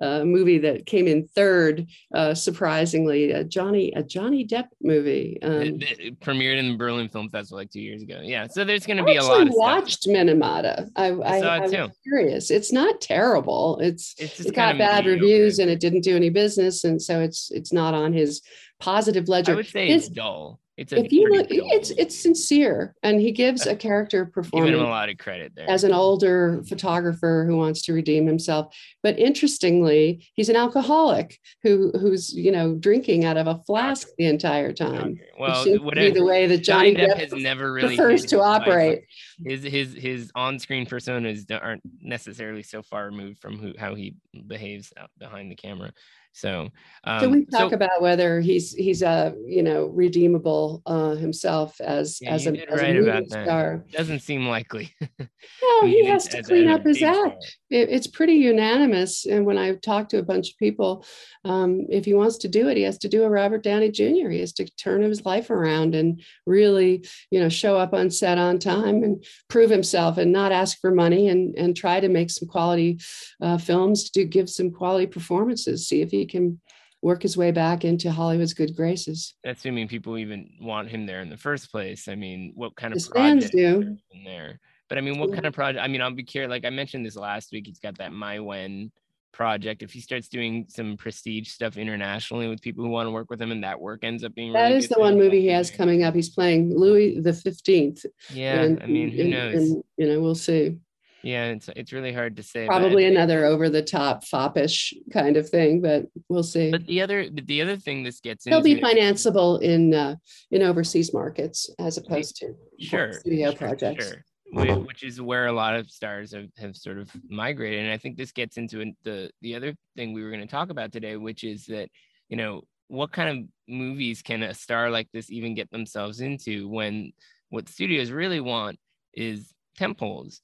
uh, 0.00 0.24
movie 0.24 0.58
that 0.58 0.86
came 0.86 1.06
in 1.06 1.28
third, 1.28 1.86
uh, 2.14 2.34
surprisingly, 2.34 3.32
a 3.32 3.44
Johnny 3.44 3.92
a 3.94 4.02
Johnny 4.02 4.46
Depp 4.46 4.66
movie. 4.82 5.38
Um, 5.42 5.78
it 5.80 6.20
premiered 6.20 6.58
in 6.58 6.72
the 6.72 6.76
Berlin 6.76 7.08
Film 7.08 7.28
Festival 7.28 7.58
like 7.58 7.70
two 7.70 7.80
years 7.80 8.02
ago. 8.02 8.20
Yeah, 8.22 8.46
so 8.46 8.64
there's 8.64 8.86
going 8.86 8.96
to 8.96 9.04
be 9.04 9.16
a 9.16 9.22
lot 9.22 9.42
of 9.42 9.48
stuff. 9.48 9.56
watched 9.56 10.06
Minamata. 10.06 10.88
I, 10.96 11.12
I, 11.12 11.40
saw 11.40 11.54
it 11.56 11.62
I 11.62 11.66
too. 11.68 11.92
curious. 12.02 12.50
It's 12.50 12.72
not 12.72 13.00
terrible. 13.00 13.78
It's 13.80 14.14
It's 14.18 14.40
it 14.40 14.54
got 14.54 14.78
bad 14.78 15.04
mediocre. 15.04 15.22
reviews 15.22 15.58
and 15.58 15.70
it 15.70 15.80
didn't 15.80 16.02
do 16.02 16.16
any 16.16 16.30
business, 16.30 16.84
and 16.84 17.00
so 17.00 17.20
it's 17.20 17.50
it's 17.50 17.72
not 17.72 17.94
on 17.94 18.12
his 18.12 18.42
positive 18.80 19.28
ledger. 19.28 19.52
I 19.52 19.56
would 19.56 19.66
say 19.66 19.88
His- 19.88 20.06
it's 20.06 20.14
dull. 20.14 20.60
It's 20.80 20.92
a 20.92 21.04
if 21.04 21.12
you 21.12 21.28
look, 21.28 21.48
it's 21.50 21.90
it's 21.90 22.18
sincere, 22.18 22.94
and 23.02 23.20
he 23.20 23.32
gives 23.32 23.66
a 23.66 23.76
character 23.86 24.24
giving 24.24 24.28
him 24.28 24.32
performance 24.32 24.80
a 24.80 24.84
lot 24.86 25.10
of 25.10 25.18
credit 25.18 25.52
there. 25.54 25.68
as 25.68 25.84
an 25.84 25.92
older 25.92 26.62
photographer 26.66 27.44
who 27.46 27.58
wants 27.58 27.82
to 27.82 27.92
redeem 27.92 28.26
himself. 28.26 28.74
But 29.02 29.18
interestingly, 29.18 30.26
he's 30.32 30.48
an 30.48 30.56
alcoholic 30.56 31.38
who 31.62 31.92
who's 32.00 32.32
you 32.32 32.50
know 32.50 32.76
drinking 32.76 33.26
out 33.26 33.36
of 33.36 33.46
a 33.46 33.58
flask 33.66 34.08
the 34.16 34.24
entire 34.24 34.72
time. 34.72 35.18
Okay, 35.18 35.20
Well, 35.38 35.80
whatever. 35.80 36.14
the 36.14 36.24
way 36.24 36.46
that 36.46 36.64
Johnny 36.64 36.94
Johnny, 36.94 37.08
Depp 37.08 37.16
Depp 37.16 37.18
has 37.18 37.32
never 37.34 37.72
really 37.74 37.96
prefers 37.96 38.24
to 38.26 38.40
operate. 38.40 39.02
His 39.44 39.62
his 39.62 39.92
his 39.92 40.32
on-screen 40.34 40.86
personas 40.86 41.44
aren't 41.62 41.82
necessarily 42.00 42.62
so 42.62 42.82
far 42.82 43.04
removed 43.04 43.38
from 43.42 43.58
who 43.58 43.74
how 43.78 43.94
he 43.94 44.14
behaves 44.46 44.94
behind 45.18 45.50
the 45.50 45.56
camera. 45.56 45.92
So, 46.32 46.68
um, 47.04 47.20
so 47.20 47.28
we 47.28 47.44
talk 47.46 47.70
so- 47.70 47.74
about 47.76 48.00
whether 48.00 48.40
he's 48.40 48.72
he's 48.72 49.02
a 49.02 49.34
you 49.44 49.62
know 49.62 49.86
redeemable 49.86 50.80
uh, 50.86 51.14
himself 51.16 51.80
as 51.80 52.20
Yeah, 52.20 52.32
as 52.34 52.46
a, 52.46 52.70
as 52.70 52.80
a 52.80 52.92
movie 52.94 53.08
about 53.08 53.28
that. 53.30 53.44
star. 53.46 53.84
doesn't 53.92 54.20
seem 54.20 54.46
likely. 54.46 54.94
No, 55.62 55.86
he 55.86 56.04
has 56.04 56.28
to 56.28 56.42
clean 56.42 56.68
up 56.68 56.84
his 56.84 57.02
act. 57.02 57.56
It, 57.70 57.88
it's 57.88 58.06
pretty 58.06 58.34
unanimous. 58.34 59.24
And 59.24 59.46
when 59.46 59.56
I've 59.56 59.80
talked 59.80 60.10
to 60.10 60.18
a 60.18 60.22
bunch 60.22 60.50
of 60.50 60.58
people, 60.58 61.06
um, 61.44 61.86
if 61.88 62.04
he 62.04 62.12
wants 62.12 62.36
to 62.38 62.48
do 62.48 62.68
it, 62.68 62.76
he 62.76 62.82
has 62.82 62.98
to 62.98 63.08
do 63.08 63.22
a 63.24 63.28
Robert 63.30 63.62
Downey 63.62 63.90
Jr. 63.90 64.28
He 64.28 64.40
has 64.40 64.52
to 64.54 64.66
turn 64.76 65.00
his 65.02 65.24
life 65.24 65.48
around 65.48 65.94
and 65.94 66.20
really, 66.46 67.06
you 67.30 67.40
know, 67.40 67.48
show 67.48 67.78
up 67.78 67.94
on 67.94 68.10
set 68.10 68.36
on 68.36 68.58
time 68.58 69.02
and 69.02 69.24
prove 69.48 69.70
himself 69.70 70.18
and 70.18 70.30
not 70.32 70.52
ask 70.52 70.78
for 70.80 70.90
money 70.90 71.28
and 71.28 71.54
and 71.56 71.74
try 71.74 72.00
to 72.00 72.08
make 72.08 72.30
some 72.30 72.48
quality 72.48 72.98
uh, 73.40 73.56
films 73.56 74.10
to 74.10 74.24
give 74.24 74.50
some 74.50 74.70
quality 74.70 75.06
performances. 75.06 75.88
See 75.88 76.02
if 76.02 76.10
he 76.10 76.19
can 76.26 76.60
work 77.02 77.22
his 77.22 77.36
way 77.36 77.50
back 77.50 77.84
into 77.84 78.10
Hollywood's 78.12 78.52
good 78.52 78.76
graces. 78.76 79.34
Assuming 79.44 79.88
people 79.88 80.18
even 80.18 80.50
want 80.60 80.88
him 80.90 81.06
there 81.06 81.20
in 81.22 81.30
the 81.30 81.36
first 81.36 81.70
place. 81.70 82.08
I 82.08 82.14
mean, 82.14 82.52
what 82.54 82.76
kind 82.76 82.92
of 82.94 83.02
project 83.10 83.52
do. 83.52 83.96
in 84.10 84.24
there? 84.24 84.60
But 84.88 84.98
I 84.98 85.00
mean, 85.00 85.18
what 85.18 85.30
Yeah. 85.30 85.36
kind 85.36 85.46
of 85.46 85.54
project? 85.54 85.82
I 85.82 85.88
mean, 85.88 86.02
I'll 86.02 86.10
be 86.10 86.24
curious. 86.24 86.50
Like 86.50 86.64
I 86.66 86.70
mentioned 86.70 87.06
this 87.06 87.16
last 87.16 87.52
week, 87.52 87.66
he's 87.66 87.78
got 87.78 87.96
that 87.98 88.10
Maïwenn 88.10 88.90
project. 89.32 89.82
If 89.82 89.92
he 89.92 90.00
starts 90.00 90.28
doing 90.28 90.66
some 90.68 90.96
prestige 90.96 91.48
stuff 91.48 91.76
internationally 91.78 92.48
with 92.48 92.60
people 92.60 92.84
who 92.84 92.90
want 92.90 93.06
to 93.06 93.10
work 93.12 93.30
with 93.30 93.40
him, 93.40 93.52
and 93.52 93.62
that 93.64 93.80
work 93.80 94.00
ends 94.02 94.24
up 94.24 94.34
being 94.34 94.52
That 94.52 94.64
really 94.64 94.76
is 94.78 94.88
the 94.88 94.98
one 94.98 95.16
movie 95.16 95.40
he 95.40 95.46
has 95.46 95.70
coming 95.70 96.02
up. 96.02 96.14
He's 96.14 96.28
playing 96.30 96.76
Louis 96.76 97.20
the 97.20 97.32
Fifteenth. 97.32 98.04
Yeah, 98.30 98.74
I 98.82 98.86
mean, 98.86 99.10
who 99.10 99.24
knows? 99.28 99.70
you 99.96 100.06
know, 100.06 100.20
we'll 100.20 100.34
see. 100.34 100.76
Yeah, 101.22 101.46
it's 101.46 101.68
it's 101.76 101.92
really 101.92 102.12
hard 102.12 102.36
to 102.36 102.42
say. 102.42 102.66
Probably 102.66 103.04
another 103.04 103.44
over 103.44 103.68
the 103.68 103.82
top 103.82 104.24
foppish 104.24 104.94
kind 105.12 105.36
of 105.36 105.48
thing, 105.48 105.80
but 105.80 106.06
we'll 106.28 106.42
see. 106.42 106.70
But 106.70 106.86
the 106.86 107.02
other 107.02 107.28
the 107.28 107.62
other 107.62 107.76
thing 107.76 108.02
this 108.02 108.20
gets 108.20 108.44
He'll 108.44 108.58
into 108.58 108.74
be 108.74 108.80
financeable 108.80 109.60
in 109.60 109.94
uh, 109.94 110.16
in 110.50 110.62
overseas 110.62 111.12
markets 111.12 111.70
as 111.78 111.98
opposed 111.98 112.36
to 112.36 112.54
sure 112.78 113.12
studio 113.12 113.50
sure, 113.50 113.58
projects. 113.58 114.06
sure. 114.06 114.24
Which 114.52 115.04
is 115.04 115.20
where 115.20 115.46
a 115.46 115.52
lot 115.52 115.76
of 115.76 115.88
stars 115.90 116.32
have, 116.32 116.48
have 116.58 116.74
sort 116.74 116.98
of 116.98 117.08
migrated 117.28 117.84
and 117.84 117.92
i 117.92 117.96
think 117.96 118.16
this 118.16 118.32
gets 118.32 118.56
into 118.56 118.84
the 119.04 119.30
the 119.42 119.54
other 119.54 119.76
thing 119.94 120.12
we 120.12 120.24
were 120.24 120.30
going 120.30 120.40
to 120.40 120.48
talk 120.48 120.70
about 120.70 120.90
today 120.90 121.16
which 121.16 121.44
is 121.44 121.66
that 121.66 121.88
you 122.28 122.36
know 122.36 122.62
what 122.88 123.12
kind 123.12 123.28
of 123.28 123.48
movies 123.72 124.22
can 124.22 124.42
a 124.42 124.52
star 124.52 124.90
like 124.90 125.06
this 125.12 125.30
even 125.30 125.54
get 125.54 125.70
themselves 125.70 126.20
into 126.20 126.68
when 126.68 127.12
what 127.50 127.68
studios 127.68 128.10
really 128.10 128.40
want 128.40 128.76
is 129.14 129.54
tentpoles 129.78 130.40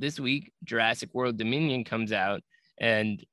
this 0.00 0.18
week 0.18 0.52
jurassic 0.64 1.10
world 1.12 1.36
dominion 1.36 1.84
comes 1.84 2.12
out 2.12 2.42
and 2.80 3.24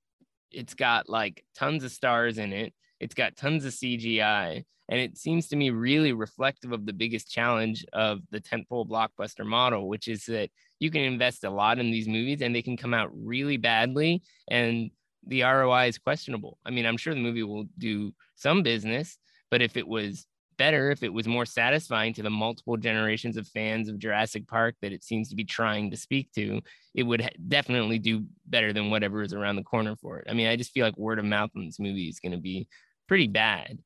it's 0.51 0.73
got 0.73 1.09
like 1.09 1.43
tons 1.55 1.83
of 1.83 1.91
stars 1.91 2.37
in 2.37 2.53
it 2.53 2.73
it's 2.99 3.15
got 3.15 3.35
tons 3.35 3.65
of 3.65 3.73
cgi 3.73 4.63
and 4.89 4.99
it 4.99 5.17
seems 5.17 5.47
to 5.47 5.55
me 5.55 5.69
really 5.69 6.13
reflective 6.13 6.71
of 6.71 6.85
the 6.85 6.93
biggest 6.93 7.29
challenge 7.29 7.85
of 7.93 8.21
the 8.31 8.39
tentpole 8.39 8.87
blockbuster 8.87 9.45
model, 9.45 9.87
which 9.89 10.07
is 10.07 10.25
that 10.25 10.49
you 10.79 10.89
can 10.91 11.01
invest 11.01 11.43
a 11.43 11.49
lot 11.49 11.79
in 11.79 11.91
these 11.91 12.07
movies 12.07 12.41
and 12.41 12.55
they 12.55 12.61
can 12.61 12.77
come 12.77 12.93
out 12.93 13.09
really 13.13 13.57
badly 13.57 14.21
and 14.49 14.89
the 15.25 15.41
ROI 15.41 15.87
is 15.87 15.97
questionable. 15.97 16.57
I 16.65 16.71
mean, 16.71 16.85
I'm 16.85 16.95
sure 16.95 17.13
the 17.13 17.19
movie 17.19 17.43
will 17.43 17.65
do 17.77 18.13
some 18.35 18.63
business, 18.63 19.17
but 19.51 19.61
if 19.61 19.75
it 19.75 19.87
was 19.87 20.25
better, 20.57 20.91
if 20.91 21.03
it 21.03 21.13
was 21.13 21.27
more 21.27 21.45
satisfying 21.45 22.13
to 22.15 22.23
the 22.23 22.29
multiple 22.29 22.77
generations 22.77 23.37
of 23.37 23.47
fans 23.47 23.89
of 23.89 23.99
Jurassic 23.99 24.47
Park 24.47 24.75
that 24.81 24.91
it 24.91 25.03
seems 25.03 25.29
to 25.29 25.35
be 25.35 25.43
trying 25.45 25.91
to 25.91 25.97
speak 25.97 26.31
to, 26.33 26.61
it 26.95 27.03
would 27.03 27.21
ha- 27.21 27.29
definitely 27.47 27.99
do 27.99 28.25
better 28.45 28.73
than 28.73 28.89
whatever 28.89 29.21
is 29.21 29.33
around 29.33 29.55
the 29.55 29.63
corner 29.63 29.95
for 29.95 30.19
it. 30.19 30.27
I 30.29 30.33
mean, 30.33 30.47
I 30.47 30.55
just 30.55 30.71
feel 30.71 30.85
like 30.85 30.97
word 30.97 31.19
of 31.19 31.25
mouth 31.25 31.51
on 31.55 31.65
this 31.65 31.79
movie 31.79 32.09
is 32.09 32.19
going 32.19 32.33
to 32.33 32.37
be 32.37 32.67
pretty 33.07 33.27
bad. 33.27 33.79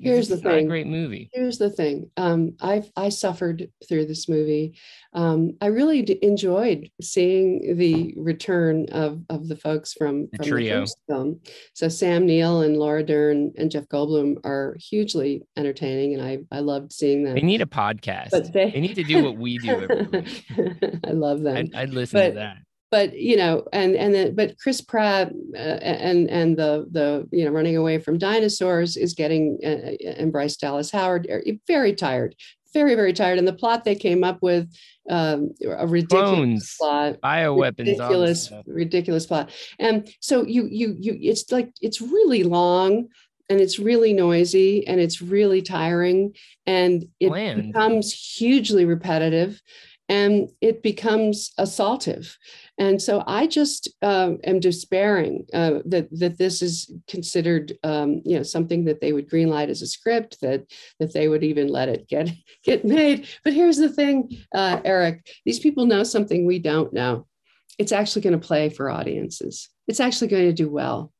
Here's 0.00 0.28
the 0.28 0.36
thing. 0.36 0.68
great 0.68 0.86
movie. 0.86 1.30
Here's 1.32 1.58
the 1.58 1.70
thing. 1.70 2.10
Um, 2.16 2.54
I 2.60 2.82
I 2.96 3.08
suffered 3.08 3.70
through 3.88 4.06
this 4.06 4.28
movie. 4.28 4.78
Um, 5.12 5.52
I 5.60 5.66
really 5.66 6.02
d- 6.02 6.18
enjoyed 6.22 6.90
seeing 7.00 7.76
the 7.76 8.14
return 8.16 8.86
of 8.92 9.22
of 9.28 9.48
the 9.48 9.56
folks 9.56 9.92
from, 9.94 10.28
The 10.32 10.38
from 10.38 10.46
trio. 10.46 10.74
the 10.74 10.80
first 10.82 10.98
film. 11.08 11.40
So 11.74 11.88
Sam 11.88 12.26
Neill 12.26 12.62
and 12.62 12.76
Laura 12.76 13.02
Dern 13.02 13.52
and 13.56 13.70
Jeff 13.70 13.88
Goldblum 13.88 14.44
are 14.44 14.76
hugely 14.78 15.46
entertaining, 15.56 16.14
and 16.14 16.22
I 16.22 16.38
I 16.50 16.60
loved 16.60 16.92
seeing 16.92 17.24
them. 17.24 17.34
They 17.34 17.40
need 17.42 17.62
a 17.62 17.66
podcast. 17.66 18.30
But 18.30 18.52
they, 18.52 18.70
They 18.70 18.80
need 18.80 18.94
to 18.96 19.04
do 19.04 19.24
what 19.24 19.36
we 19.36 19.58
do 19.58 19.70
every 19.70 20.02
week. 20.06 20.44
I 21.06 21.10
love 21.12 21.42
them. 21.42 21.56
I'd, 21.56 21.74
I'd 21.74 21.90
listen 21.90 22.20
But- 22.20 22.28
to 22.28 22.34
that. 22.34 22.56
But 22.90 23.16
you 23.16 23.36
know 23.36 23.64
and 23.72 23.94
and 23.94 24.14
then 24.14 24.34
but 24.34 24.58
chris 24.58 24.80
pratt 24.80 25.32
uh, 25.54 25.58
and 25.58 26.28
and 26.30 26.56
the 26.56 26.86
the 26.90 27.28
you 27.30 27.44
know 27.44 27.50
running 27.50 27.76
away 27.76 27.98
from 27.98 28.18
dinosaurs 28.18 28.96
is 28.96 29.14
getting 29.14 29.58
uh, 29.64 29.92
and 30.16 30.32
bryce 30.32 30.56
dallas 30.56 30.90
howard 30.90 31.26
are 31.30 31.42
very 31.66 31.94
tired 31.94 32.34
very 32.72 32.94
very 32.94 33.12
tired. 33.12 33.38
And 33.38 33.48
the 33.48 33.52
plot 33.52 33.84
they 33.84 33.94
came 33.94 34.24
up 34.24 34.42
with 34.42 34.68
um 35.10 35.54
a 35.66 35.86
ridiculous 35.86 36.34
Clones, 36.34 36.76
plot 36.78 37.16
bioweapons, 37.22 37.78
ridiculous 37.78 38.52
ridiculous 38.66 39.26
plot. 39.26 39.50
And 39.78 40.08
so 40.20 40.44
you 40.44 40.68
you 40.70 40.96
you 40.98 41.18
it's 41.20 41.50
like 41.50 41.72
it's 41.80 42.00
really 42.00 42.44
long 42.44 43.08
and 43.48 43.60
it's 43.60 43.78
really 43.78 44.12
noisy 44.12 44.86
and 44.86 45.00
it's 45.00 45.22
really 45.22 45.62
tiring 45.62 46.34
and 46.66 47.06
it 47.20 47.28
Bland. 47.28 47.72
becomes 47.72 48.12
hugely 48.12 48.84
repetitive 48.84 49.60
and 50.08 50.48
it 50.60 50.82
becomes 50.82 51.52
assaultive. 51.58 52.34
And 52.78 53.00
so 53.00 53.22
i 53.26 53.46
just 53.46 53.88
um, 54.02 54.38
am 54.44 54.60
despairing 54.60 55.46
uh, 55.52 55.80
that 55.86 56.08
that 56.12 56.38
this 56.38 56.62
is 56.62 56.90
considered 57.08 57.76
um, 57.82 58.22
you 58.24 58.36
know 58.36 58.42
something 58.42 58.84
that 58.84 59.00
they 59.00 59.12
would 59.12 59.28
greenlight 59.28 59.68
as 59.68 59.82
a 59.82 59.86
script 59.86 60.40
that 60.40 60.64
that 60.98 61.12
they 61.12 61.28
would 61.28 61.44
even 61.44 61.68
let 61.68 61.88
it 61.88 62.08
get 62.08 62.30
get 62.64 62.84
made. 62.84 63.28
But 63.44 63.52
here's 63.52 63.76
the 63.78 63.88
thing 63.88 64.30
uh, 64.54 64.80
eric 64.84 65.26
these 65.44 65.60
people 65.60 65.86
know 65.86 66.02
something 66.02 66.46
we 66.46 66.58
don't 66.58 66.92
know. 66.92 67.26
It's 67.78 67.92
actually 67.92 68.22
going 68.22 68.40
to 68.40 68.46
play 68.46 68.70
for 68.70 68.90
audiences. 68.90 69.68
It's 69.86 70.00
actually 70.00 70.28
going 70.28 70.46
to 70.46 70.52
do 70.52 70.68
well 70.68 71.12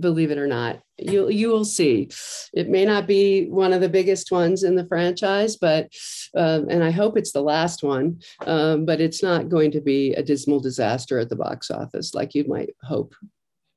believe 0.00 0.30
it 0.30 0.38
or 0.38 0.46
not 0.46 0.80
you 0.98 1.28
you 1.28 1.48
will 1.48 1.64
see 1.64 2.08
it 2.52 2.68
may 2.68 2.84
not 2.84 3.06
be 3.06 3.46
one 3.46 3.72
of 3.72 3.80
the 3.80 3.88
biggest 3.88 4.30
ones 4.30 4.62
in 4.62 4.76
the 4.76 4.86
franchise 4.86 5.56
but 5.56 5.88
um, 6.36 6.68
and 6.68 6.84
i 6.84 6.90
hope 6.90 7.16
it's 7.18 7.32
the 7.32 7.42
last 7.42 7.82
one 7.82 8.20
um, 8.46 8.84
but 8.84 9.00
it's 9.00 9.22
not 9.22 9.48
going 9.48 9.70
to 9.72 9.80
be 9.80 10.12
a 10.14 10.22
dismal 10.22 10.60
disaster 10.60 11.18
at 11.18 11.28
the 11.28 11.36
box 11.36 11.70
office 11.70 12.14
like 12.14 12.34
you 12.34 12.44
might 12.46 12.70
hope 12.82 13.14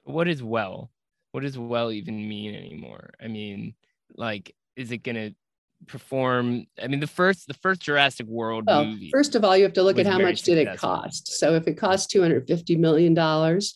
What 0.04 0.28
is 0.28 0.44
well? 0.44 0.92
What 1.32 1.42
does 1.44 1.58
well 1.58 1.92
even 1.92 2.30
mean 2.30 2.54
anymore? 2.56 3.10
I 3.20 3.28
mean, 3.28 3.74
like, 4.16 4.54
is 4.76 4.92
it 4.92 5.00
gonna 5.04 5.32
perform? 5.88 6.66
I 6.82 6.88
mean, 6.88 7.00
the 7.00 7.08
first 7.08 7.48
the 7.48 7.56
first 7.56 7.82
Jurassic 7.82 8.28
World 8.28 8.66
well 8.68 8.86
movie. 8.86 9.10
first 9.12 9.36
of 9.36 9.44
all 9.44 9.58
you 9.58 9.64
have 9.64 9.74
to 9.74 9.84
look 9.84 9.98
at 10.00 10.06
how 10.06 10.20
much 10.20 10.44
did 10.44 10.58
it 10.58 10.78
cost 10.78 11.28
so 11.40 11.56
if 11.56 11.68
it 11.68 11.74
cost 11.78 12.10
250 12.12 12.76
million 12.78 13.14
dollars 13.14 13.76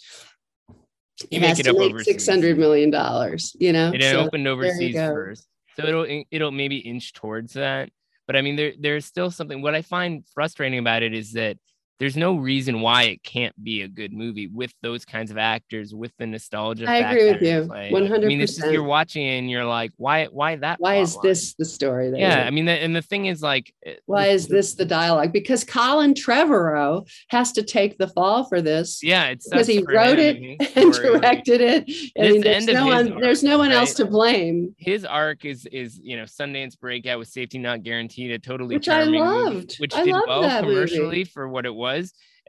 You 1.30 1.38
it 1.38 1.42
make 1.42 1.60
it 1.60 1.64
to 1.64 1.70
up 1.72 1.78
make 1.78 1.90
overseas. 1.92 2.14
600 2.14 2.58
million 2.58 2.90
dollars 2.90 3.56
you 3.60 3.74
know? 3.74 3.92
It 3.94 4.02
So- 4.02 4.20
opened 4.26 4.48
overseas 4.48 4.96
first. 4.96 5.48
So 5.76 5.86
it'll 5.86 6.24
it'll 6.32 6.52
maybe 6.52 6.78
inch 6.78 7.14
towards 7.14 7.54
that. 7.54 7.90
But 8.28 8.36
i 8.36 8.42
mean 8.42 8.56
there 8.56 8.74
there's 8.80 9.06
still 9.06 9.32
something. 9.32 9.62
What 9.62 9.76
i 9.76 9.82
find 9.82 10.24
frustrating 10.34 10.80
about 10.80 11.04
it 11.04 11.14
is 11.14 11.34
that 11.34 11.58
there's 12.00 12.18
no 12.18 12.36
reason 12.36 12.82
why 12.82 13.04
it 13.04 13.24
can't 13.24 13.62
be 13.64 13.82
a 13.82 13.88
good 13.88 14.14
movie 14.14 14.48
with 14.48 14.74
those 14.82 15.06
kinds 15.06 15.32
of 15.32 15.38
actors 15.38 15.94
with 15.94 16.12
the 16.18 16.26
nostalgia 16.26 16.90
I 16.90 16.98
agree 16.98 17.32
with 17.32 17.42
you, 17.42 17.68
play. 17.68 17.88
i 17.94 18.20
mean 18.20 18.40
this 18.40 18.58
is 18.58 18.72
you're 18.72 18.84
watching 18.84 19.26
it 19.26 19.40
and 19.40 19.50
you're 19.50 19.66
like 19.66 19.92
why 19.98 20.26
why 20.26 20.56
that 20.58 20.80
why 20.80 20.96
is 20.96 21.16
line? 21.16 21.28
this 21.28 21.54
the 21.56 21.66
story 21.66 22.12
that 22.12 22.20
yeah 22.20 22.44
i 22.46 22.50
mean 22.50 22.66
the, 22.66 22.72
and 22.72 22.96
the 22.96 23.02
thing 23.02 23.26
is 23.26 23.42
like 23.42 23.74
uh, 23.88 23.92
why 24.06 24.28
is 24.28 24.48
this 24.48 24.76
the 24.76 24.86
dialogue 24.86 25.32
because 25.34 25.64
colin 25.64 26.14
trevorrow 26.14 27.08
has 27.30 27.52
to 27.52 27.64
take 27.64 27.98
the 27.98 28.08
fall 28.08 28.46
for 28.46 28.62
this 28.62 29.02
yeah 29.04 29.26
it's 29.28 29.48
because 29.50 29.68
he 29.68 29.84
wrote 29.84 30.20
it 30.20 30.38
and 30.76 30.94
directed 31.02 31.62
it. 31.62 32.12
I 32.18 32.32
mean, 32.32 32.42
there's 32.42 32.68
no 32.68 32.86
one, 32.88 33.20
there's 33.20 33.44
no 33.44 33.58
one 33.58 33.72
else 33.72 33.92
right? 33.92 34.06
to 34.06 34.06
blame, 34.06 34.76
his 34.78 35.06
arc 35.06 35.46
is 35.46 35.66
is 35.72 36.00
you 36.02 36.18
know 36.18 36.24
Sundance 36.24 36.80
Breakout 36.80 37.20
with 37.20 37.28
Safety 37.28 37.58
Not 37.58 37.84
Guaranteed, 37.84 38.32
a 38.32 38.40
totally 38.40 38.76
Which 38.76 38.90
I 38.90 39.04
charming 39.04 39.24
movie, 39.24 39.56
loved. 39.56 39.76
which 39.78 39.96
I 39.96 40.06
did 40.06 40.12
loved 40.12 40.28
well 40.28 40.42
that 40.42 40.64
movie. 40.64 40.76
commercially 40.76 41.24
for 41.24 41.48
what 41.48 41.66
it 41.66 41.74
was, 41.74 41.89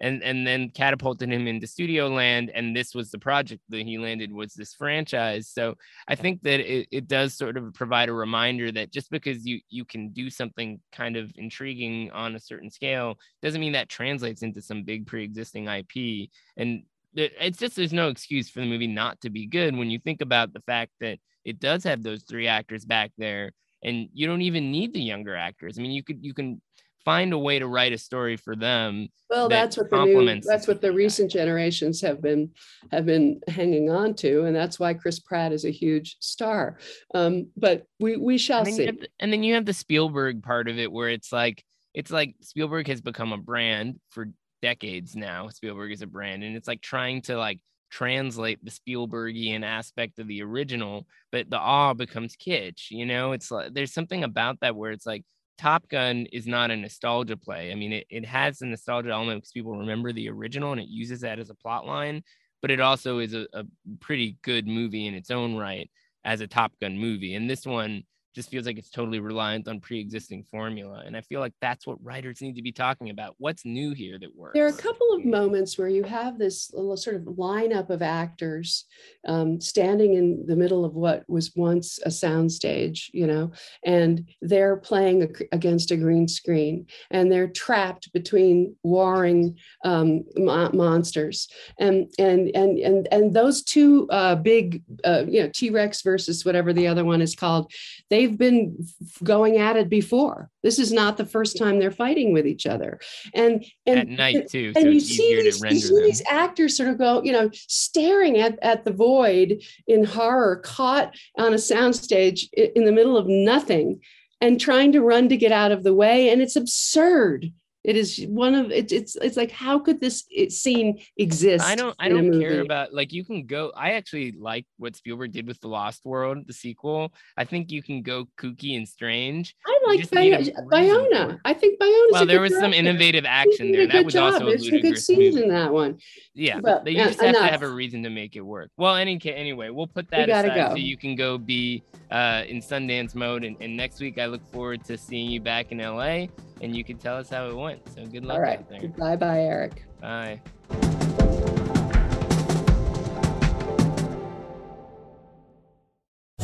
and 0.01 0.23
and 0.23 0.47
then 0.47 0.71
catapulted 0.71 1.31
him 1.31 1.47
into 1.47 1.67
studio 1.67 2.09
land. 2.09 2.51
And 2.55 2.75
this 2.75 2.95
was 2.95 3.11
the 3.11 3.19
project 3.19 3.63
that 3.69 3.83
he 3.83 3.99
landed 3.99 4.33
was 4.33 4.55
this 4.55 4.75
franchise. 4.75 5.49
So 5.49 5.75
I 6.09 6.15
think 6.15 6.43
that 6.43 6.61
it, 6.61 6.89
it 6.91 7.07
does 7.07 7.37
sort 7.37 7.57
of 7.57 7.75
provide 7.75 8.09
a 8.09 8.15
reminder 8.15 8.73
that 8.73 8.93
just 8.93 9.11
because 9.11 9.45
you 9.45 9.61
you 9.69 9.85
can 9.85 10.11
do 10.11 10.31
something 10.31 10.81
kind 10.93 11.17
of 11.17 11.31
intriguing 11.37 12.11
on 12.13 12.35
a 12.35 12.41
certain 12.41 12.71
scale 12.71 13.19
doesn't 13.43 13.61
mean 13.61 13.73
that 13.73 13.89
translates 13.89 14.43
into 14.43 14.63
some 14.63 14.83
big 14.85 15.07
pre-existing 15.07 15.69
IP. 15.69 16.31
And 16.57 16.85
it's 17.15 17.59
just 17.59 17.77
there's 17.77 17.93
no 17.93 18.09
excuse 18.09 18.49
for 18.49 18.61
the 18.61 18.67
movie 18.67 18.87
not 18.87 19.21
to 19.21 19.31
be 19.31 19.47
good 19.47 19.77
when 19.77 19.91
you 19.91 19.99
think 19.99 20.21
about 20.21 20.53
the 20.53 20.61
fact 20.61 20.93
that 21.01 21.19
it 21.45 21.59
does 21.59 21.85
have 21.85 22.03
those 22.03 22.23
three 22.23 22.47
actors 22.47 22.85
back 22.85 23.11
there 23.19 23.53
and 23.83 24.09
you 24.13 24.27
don't 24.27 24.43
even 24.43 24.71
need 24.71 24.93
the 24.93 25.01
younger 25.01 25.35
actors 25.35 25.79
i 25.79 25.83
mean 25.83 25.91
you 25.91 26.05
could 26.05 26.19
you 26.25 26.35
can 26.35 26.61
find 27.05 27.33
a 27.33 27.39
way 27.39 27.59
to 27.59 27.67
write 27.67 27.93
a 27.93 27.99
story 27.99 28.37
for 28.37 28.55
them 28.55 29.09
well, 29.29 29.49
that 29.49 29.55
that's 29.55 29.77
what 29.77 29.91
the 29.91 30.05
new, 30.05 30.41
that's 30.43 30.67
what 30.67 30.81
the 30.81 30.93
recent 30.93 31.31
generations 31.31 32.01
have 32.01 32.21
been, 32.21 32.51
have 32.91 33.07
been 33.07 33.41
hanging 33.49 33.91
on 33.91 34.15
to. 34.15 34.45
And 34.45 34.55
that's 34.55 34.79
why 34.79 34.95
Chris 34.95 35.19
Pratt 35.19 35.53
is 35.53 35.65
a 35.65 35.71
huge 35.71 36.17
star. 36.21 36.79
Um, 37.15 37.49
but 37.57 37.85
we, 37.99 38.17
we 38.17 38.39
shall 38.39 38.63
and 38.63 38.75
see. 38.75 38.87
the, 38.87 39.09
and 39.19 39.33
then 39.33 39.43
you 39.43 39.55
have 39.55 39.67
the 39.67 39.73
spielberg 39.73 40.43
part 40.43 40.69
of 40.69 40.79
it 40.79 40.91
where 40.91 41.09
it's 41.09 41.33
like 41.33 41.65
it's 41.95 42.11
like 42.11 42.35
spielberg 42.41 42.89
has 42.89 43.01
become 43.01 43.33
a 43.33 43.39
brand 43.39 43.99
for 44.11 44.29
decades 44.63 45.17
now 45.17 45.49
spielberg 45.49 45.93
is 45.93 46.03
a 46.03 46.07
brand 46.07 46.45
and 46.45 46.57
it's 46.57 46.69
like 46.69 46.81
trying 46.81 47.23
to 47.23 47.37
like 47.37 47.59
translate 47.91 48.65
the 48.65 48.71
spielbergian 48.71 49.65
aspect 49.65 50.19
of 50.19 50.29
the 50.29 50.43
original 50.43 51.07
but 51.33 51.51
the 51.51 51.59
awe 51.59 51.93
becomes 51.93 52.37
kitsch 52.37 52.91
you 52.91 53.05
know 53.05 53.33
it's 53.33 53.51
like 53.51 53.73
there's 53.75 53.93
something 53.93 54.23
about 54.23 54.61
that 54.61 54.77
where 54.77 54.93
it's 54.93 55.07
like 55.07 55.25
top 55.59 55.89
gun 55.89 56.27
is 56.33 56.47
not 56.47 56.71
a 56.71 56.77
nostalgia 56.77 57.37
play 57.37 57.71
i 57.71 57.75
mean 57.75 57.93
it, 57.93 58.07
it 58.11 58.25
has 58.25 58.59
the 58.59 58.67
nostalgia 58.67 59.11
element 59.11 59.39
because 59.39 59.53
people 59.53 59.77
remember 59.77 60.13
the 60.13 60.29
original 60.29 60.73
and 60.73 60.81
it 60.81 60.89
uses 60.89 61.21
that 61.21 61.39
as 61.39 61.51
a 61.51 61.55
plot 61.55 61.87
line 61.87 62.23
but 62.63 62.71
it 62.71 62.81
also 62.81 63.19
is 63.19 63.35
a, 63.35 63.47
a 63.53 63.65
pretty 64.01 64.37
good 64.43 64.67
movie 64.67 65.07
in 65.07 65.15
its 65.15 65.31
own 65.31 65.57
right 65.57 65.91
as 66.25 66.41
a 66.41 66.47
Top 66.47 66.73
Gun 66.81 66.99
movie. 66.99 67.35
And 67.35 67.49
this 67.49 67.67
one 67.67 68.03
just 68.35 68.51
feels 68.51 68.67
like 68.67 68.79
it's 68.79 68.91
totally 68.91 69.21
reliant 69.21 69.67
on 69.67 69.81
pre-existing 69.81 70.45
formula 70.51 71.03
and 71.05 71.17
i 71.17 71.21
feel 71.23 71.41
like 71.41 71.53
that's 71.61 71.87
what 71.87 72.03
writers 72.03 72.41
need 72.41 72.55
to 72.55 72.63
be 72.63 72.73
talking 72.73 73.11
about 73.11 73.35
what's 73.39 73.65
new 73.65 73.93
here 73.93 74.19
that 74.19 74.35
works 74.37 74.53
there 74.55 74.65
are 74.65 74.69
a 74.69 74.73
couple 74.73 75.13
of 75.13 75.25
moments 75.25 75.79
where 75.79 75.89
you 75.89 76.03
have 76.03 76.39
this 76.39 76.73
little 76.73 76.97
sort 76.97 77.17
of 77.17 77.23
lineup 77.23 77.91
of 77.91 78.03
actors 78.03 78.87
um, 79.27 79.61
standing 79.61 80.15
in 80.15 80.45
the 80.47 80.57
middle 80.57 80.85
of 80.85 80.95
what 80.95 81.29
was 81.29 81.53
once 81.57 81.99
a 82.05 82.09
soundstage 82.09 83.11
you 83.13 83.27
know 83.27 83.51
and 83.85 84.29
they're 84.43 84.77
playing 84.77 85.23
a, 85.23 85.29
against 85.53 85.91
a 85.91 85.97
green 85.97 86.29
screen 86.29 86.87
and 87.11 87.31
they're 87.31 87.49
trapped 87.49 88.13
between 88.13 88.75
warring 88.83 89.57
um, 89.85 90.25
mo- 90.37 90.71
monsters 90.73 91.49
and 91.79 92.13
and 92.19 92.51
and 92.55 92.79
and 92.79 93.09
and 93.11 93.35
those 93.35 93.63
two 93.63 94.09
uh, 94.11 94.35
big 94.35 94.83
uh, 95.05 95.25
you 95.27 95.43
know 95.43 95.51
t-rex 95.53 96.03
versus 96.03 96.45
whatever 96.45 96.73
the 96.73 96.87
other 96.87 97.05
one 97.05 97.21
is 97.21 97.35
called 97.35 97.73
they 98.09 98.20
they've 98.21 98.37
been 98.37 98.87
going 99.25 99.57
at 99.59 99.77
it 99.77 99.89
before. 99.89 100.51
This 100.63 100.79
is 100.79 100.93
not 100.93 101.17
the 101.17 101.25
first 101.25 101.57
time 101.57 101.79
they're 101.79 101.91
fighting 101.91 102.33
with 102.33 102.47
each 102.47 102.67
other. 102.67 103.01
And 103.35 103.65
and 103.87 104.01
at 104.01 104.09
night 104.09 104.49
too. 104.49 104.73
And, 104.77 104.85
so 104.85 104.91
you 104.91 105.01
see, 105.01 105.43
these, 105.43 105.61
you 105.63 105.81
see 105.81 106.03
these 106.03 106.23
actors 106.29 106.77
sort 106.77 106.91
of 106.91 106.99
go, 106.99 107.23
you 107.23 107.33
know, 107.33 107.51
staring 107.53 108.39
at, 108.39 108.59
at 108.63 108.85
the 108.85 108.93
void 108.93 109.63
in 109.87 110.05
horror, 110.05 110.57
caught 110.57 111.15
on 111.39 111.53
a 111.53 111.57
soundstage 111.57 112.53
in 112.53 112.85
the 112.85 112.93
middle 112.93 113.17
of 113.17 113.27
nothing 113.27 114.01
and 114.41 114.61
trying 114.61 114.93
to 114.93 115.03
run 115.03 115.29
to 115.31 115.37
get 115.37 115.53
out 115.53 115.73
of 115.73 115.83
the 115.83 115.95
way. 115.95 116.29
And 116.29 116.43
it's 116.43 116.57
absurd. 116.57 117.53
It 117.83 117.97
is 117.97 118.27
one 118.29 118.55
of 118.55 118.71
it, 118.71 118.93
it's 118.93 119.17
it's 119.17 119.39
like 119.39 119.51
how 119.51 119.79
could 119.79 120.01
this 120.01 120.27
scene 120.51 121.01
exist? 121.17 121.65
I 121.65 121.75
don't 121.75 121.97
I 121.99 122.11
don't 122.11 122.39
care 122.39 122.61
about 122.61 122.93
like 122.93 123.11
you 123.13 123.25
can 123.25 123.47
go. 123.47 123.73
I 123.75 123.93
actually 123.93 124.33
like 124.33 124.67
what 124.77 124.97
Spielberg 124.97 125.33
did 125.33 125.47
with 125.47 125.61
the 125.61 125.69
Lost 125.69 126.05
World, 126.05 126.47
the 126.47 126.53
sequel. 126.53 127.15
I 127.39 127.45
think 127.45 127.71
you 127.71 127.83
can 127.83 128.03
go 128.03 128.27
kooky 128.39 128.77
and 128.77 128.87
strange. 128.87 129.55
I 129.67 129.81
like 129.87 130.01
Bayona. 130.11 131.41
I 131.45 131.55
think 131.55 131.81
Bayona. 131.81 132.07
Well, 132.11 132.27
there 132.27 132.43
was 132.43 132.55
some 132.55 132.75
innovative 132.75 133.25
action 133.27 133.73
there. 133.73 133.87
That 133.87 134.05
was 134.05 134.13
job. 134.13 134.35
also 134.35 134.47
There's 134.47 134.69
some 134.69 134.81
good 134.81 134.99
scenes 134.99 135.37
in 135.37 135.49
that 135.49 135.73
one. 135.73 135.99
Yeah, 136.35 136.61
but 136.61 136.87
you 136.87 136.99
just 136.99 137.21
have 137.21 137.31
enough. 137.31 137.47
to 137.47 137.51
have 137.51 137.63
a 137.63 137.71
reason 137.71 138.03
to 138.03 138.11
make 138.11 138.37
it 138.37 138.43
work. 138.43 138.71
Well, 138.77 138.97
any 138.97 139.19
anyway, 139.25 139.71
we'll 139.71 139.87
put 139.87 140.11
that 140.11 140.29
aside 140.29 140.55
go. 140.55 140.69
so 140.71 140.77
you 140.77 140.99
can 140.99 141.17
go 141.17 141.39
be 141.39 141.83
uh, 142.11 142.43
in 142.47 142.59
Sundance 142.59 143.15
mode. 143.15 143.45
And, 143.45 143.57
and 143.61 143.75
next 143.75 144.01
week, 144.01 144.19
I 144.19 144.27
look 144.27 144.47
forward 144.53 144.85
to 144.85 144.99
seeing 144.99 145.31
you 145.31 145.41
back 145.41 145.73
in 145.73 145.79
LA 145.79 146.27
and 146.61 146.77
you 146.77 146.85
can 146.85 146.99
tell 146.99 147.17
us 147.17 147.29
how 147.31 147.49
it 147.49 147.57
went. 147.57 147.81
So 147.95 148.05
good 148.07 148.25
luck 148.25 148.37
All 148.37 148.43
right. 148.43 148.59
out 148.59 148.69
there. 148.69 148.89
Bye 148.89 149.17
bye, 149.17 149.41
Eric. 149.41 149.85
Bye. 150.01 150.41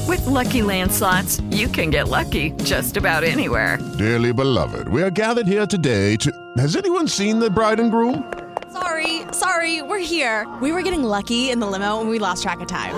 With 0.07 0.25
lucky 0.27 0.61
landslots, 0.61 1.43
you 1.55 1.69
can 1.69 1.91
get 1.91 2.09
lucky 2.09 2.51
just 2.63 2.97
about 2.97 3.25
anywhere. 3.25 3.79
Dearly 3.99 4.33
beloved, 4.33 4.89
we 4.89 5.03
are 5.03 5.11
gathered 5.11 5.47
here 5.47 5.67
today 5.67 6.17
to. 6.17 6.31
Has 6.59 6.77
anyone 6.77 7.09
seen 7.09 7.39
the 7.39 7.51
bride 7.51 7.81
and 7.81 7.91
groom? 7.91 8.33
Sorry, 8.73 9.23
sorry, 9.33 9.83
we're 9.83 9.99
here. 9.99 10.47
We 10.61 10.71
were 10.71 10.83
getting 10.83 11.03
lucky 11.03 11.51
in 11.51 11.61
the 11.61 11.67
limo 11.67 12.01
and 12.01 12.11
we 12.11 12.19
lost 12.19 12.43
track 12.43 12.61
of 12.61 12.69
time. 12.69 12.95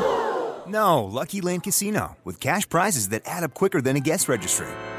No, 0.66 1.04
Lucky 1.04 1.40
Land 1.40 1.62
Casino, 1.62 2.18
with 2.24 2.40
cash 2.40 2.68
prizes 2.68 3.08
that 3.08 3.22
add 3.24 3.42
up 3.42 3.54
quicker 3.54 3.80
than 3.80 3.96
a 3.96 4.00
guest 4.00 4.28
registry 4.28 4.66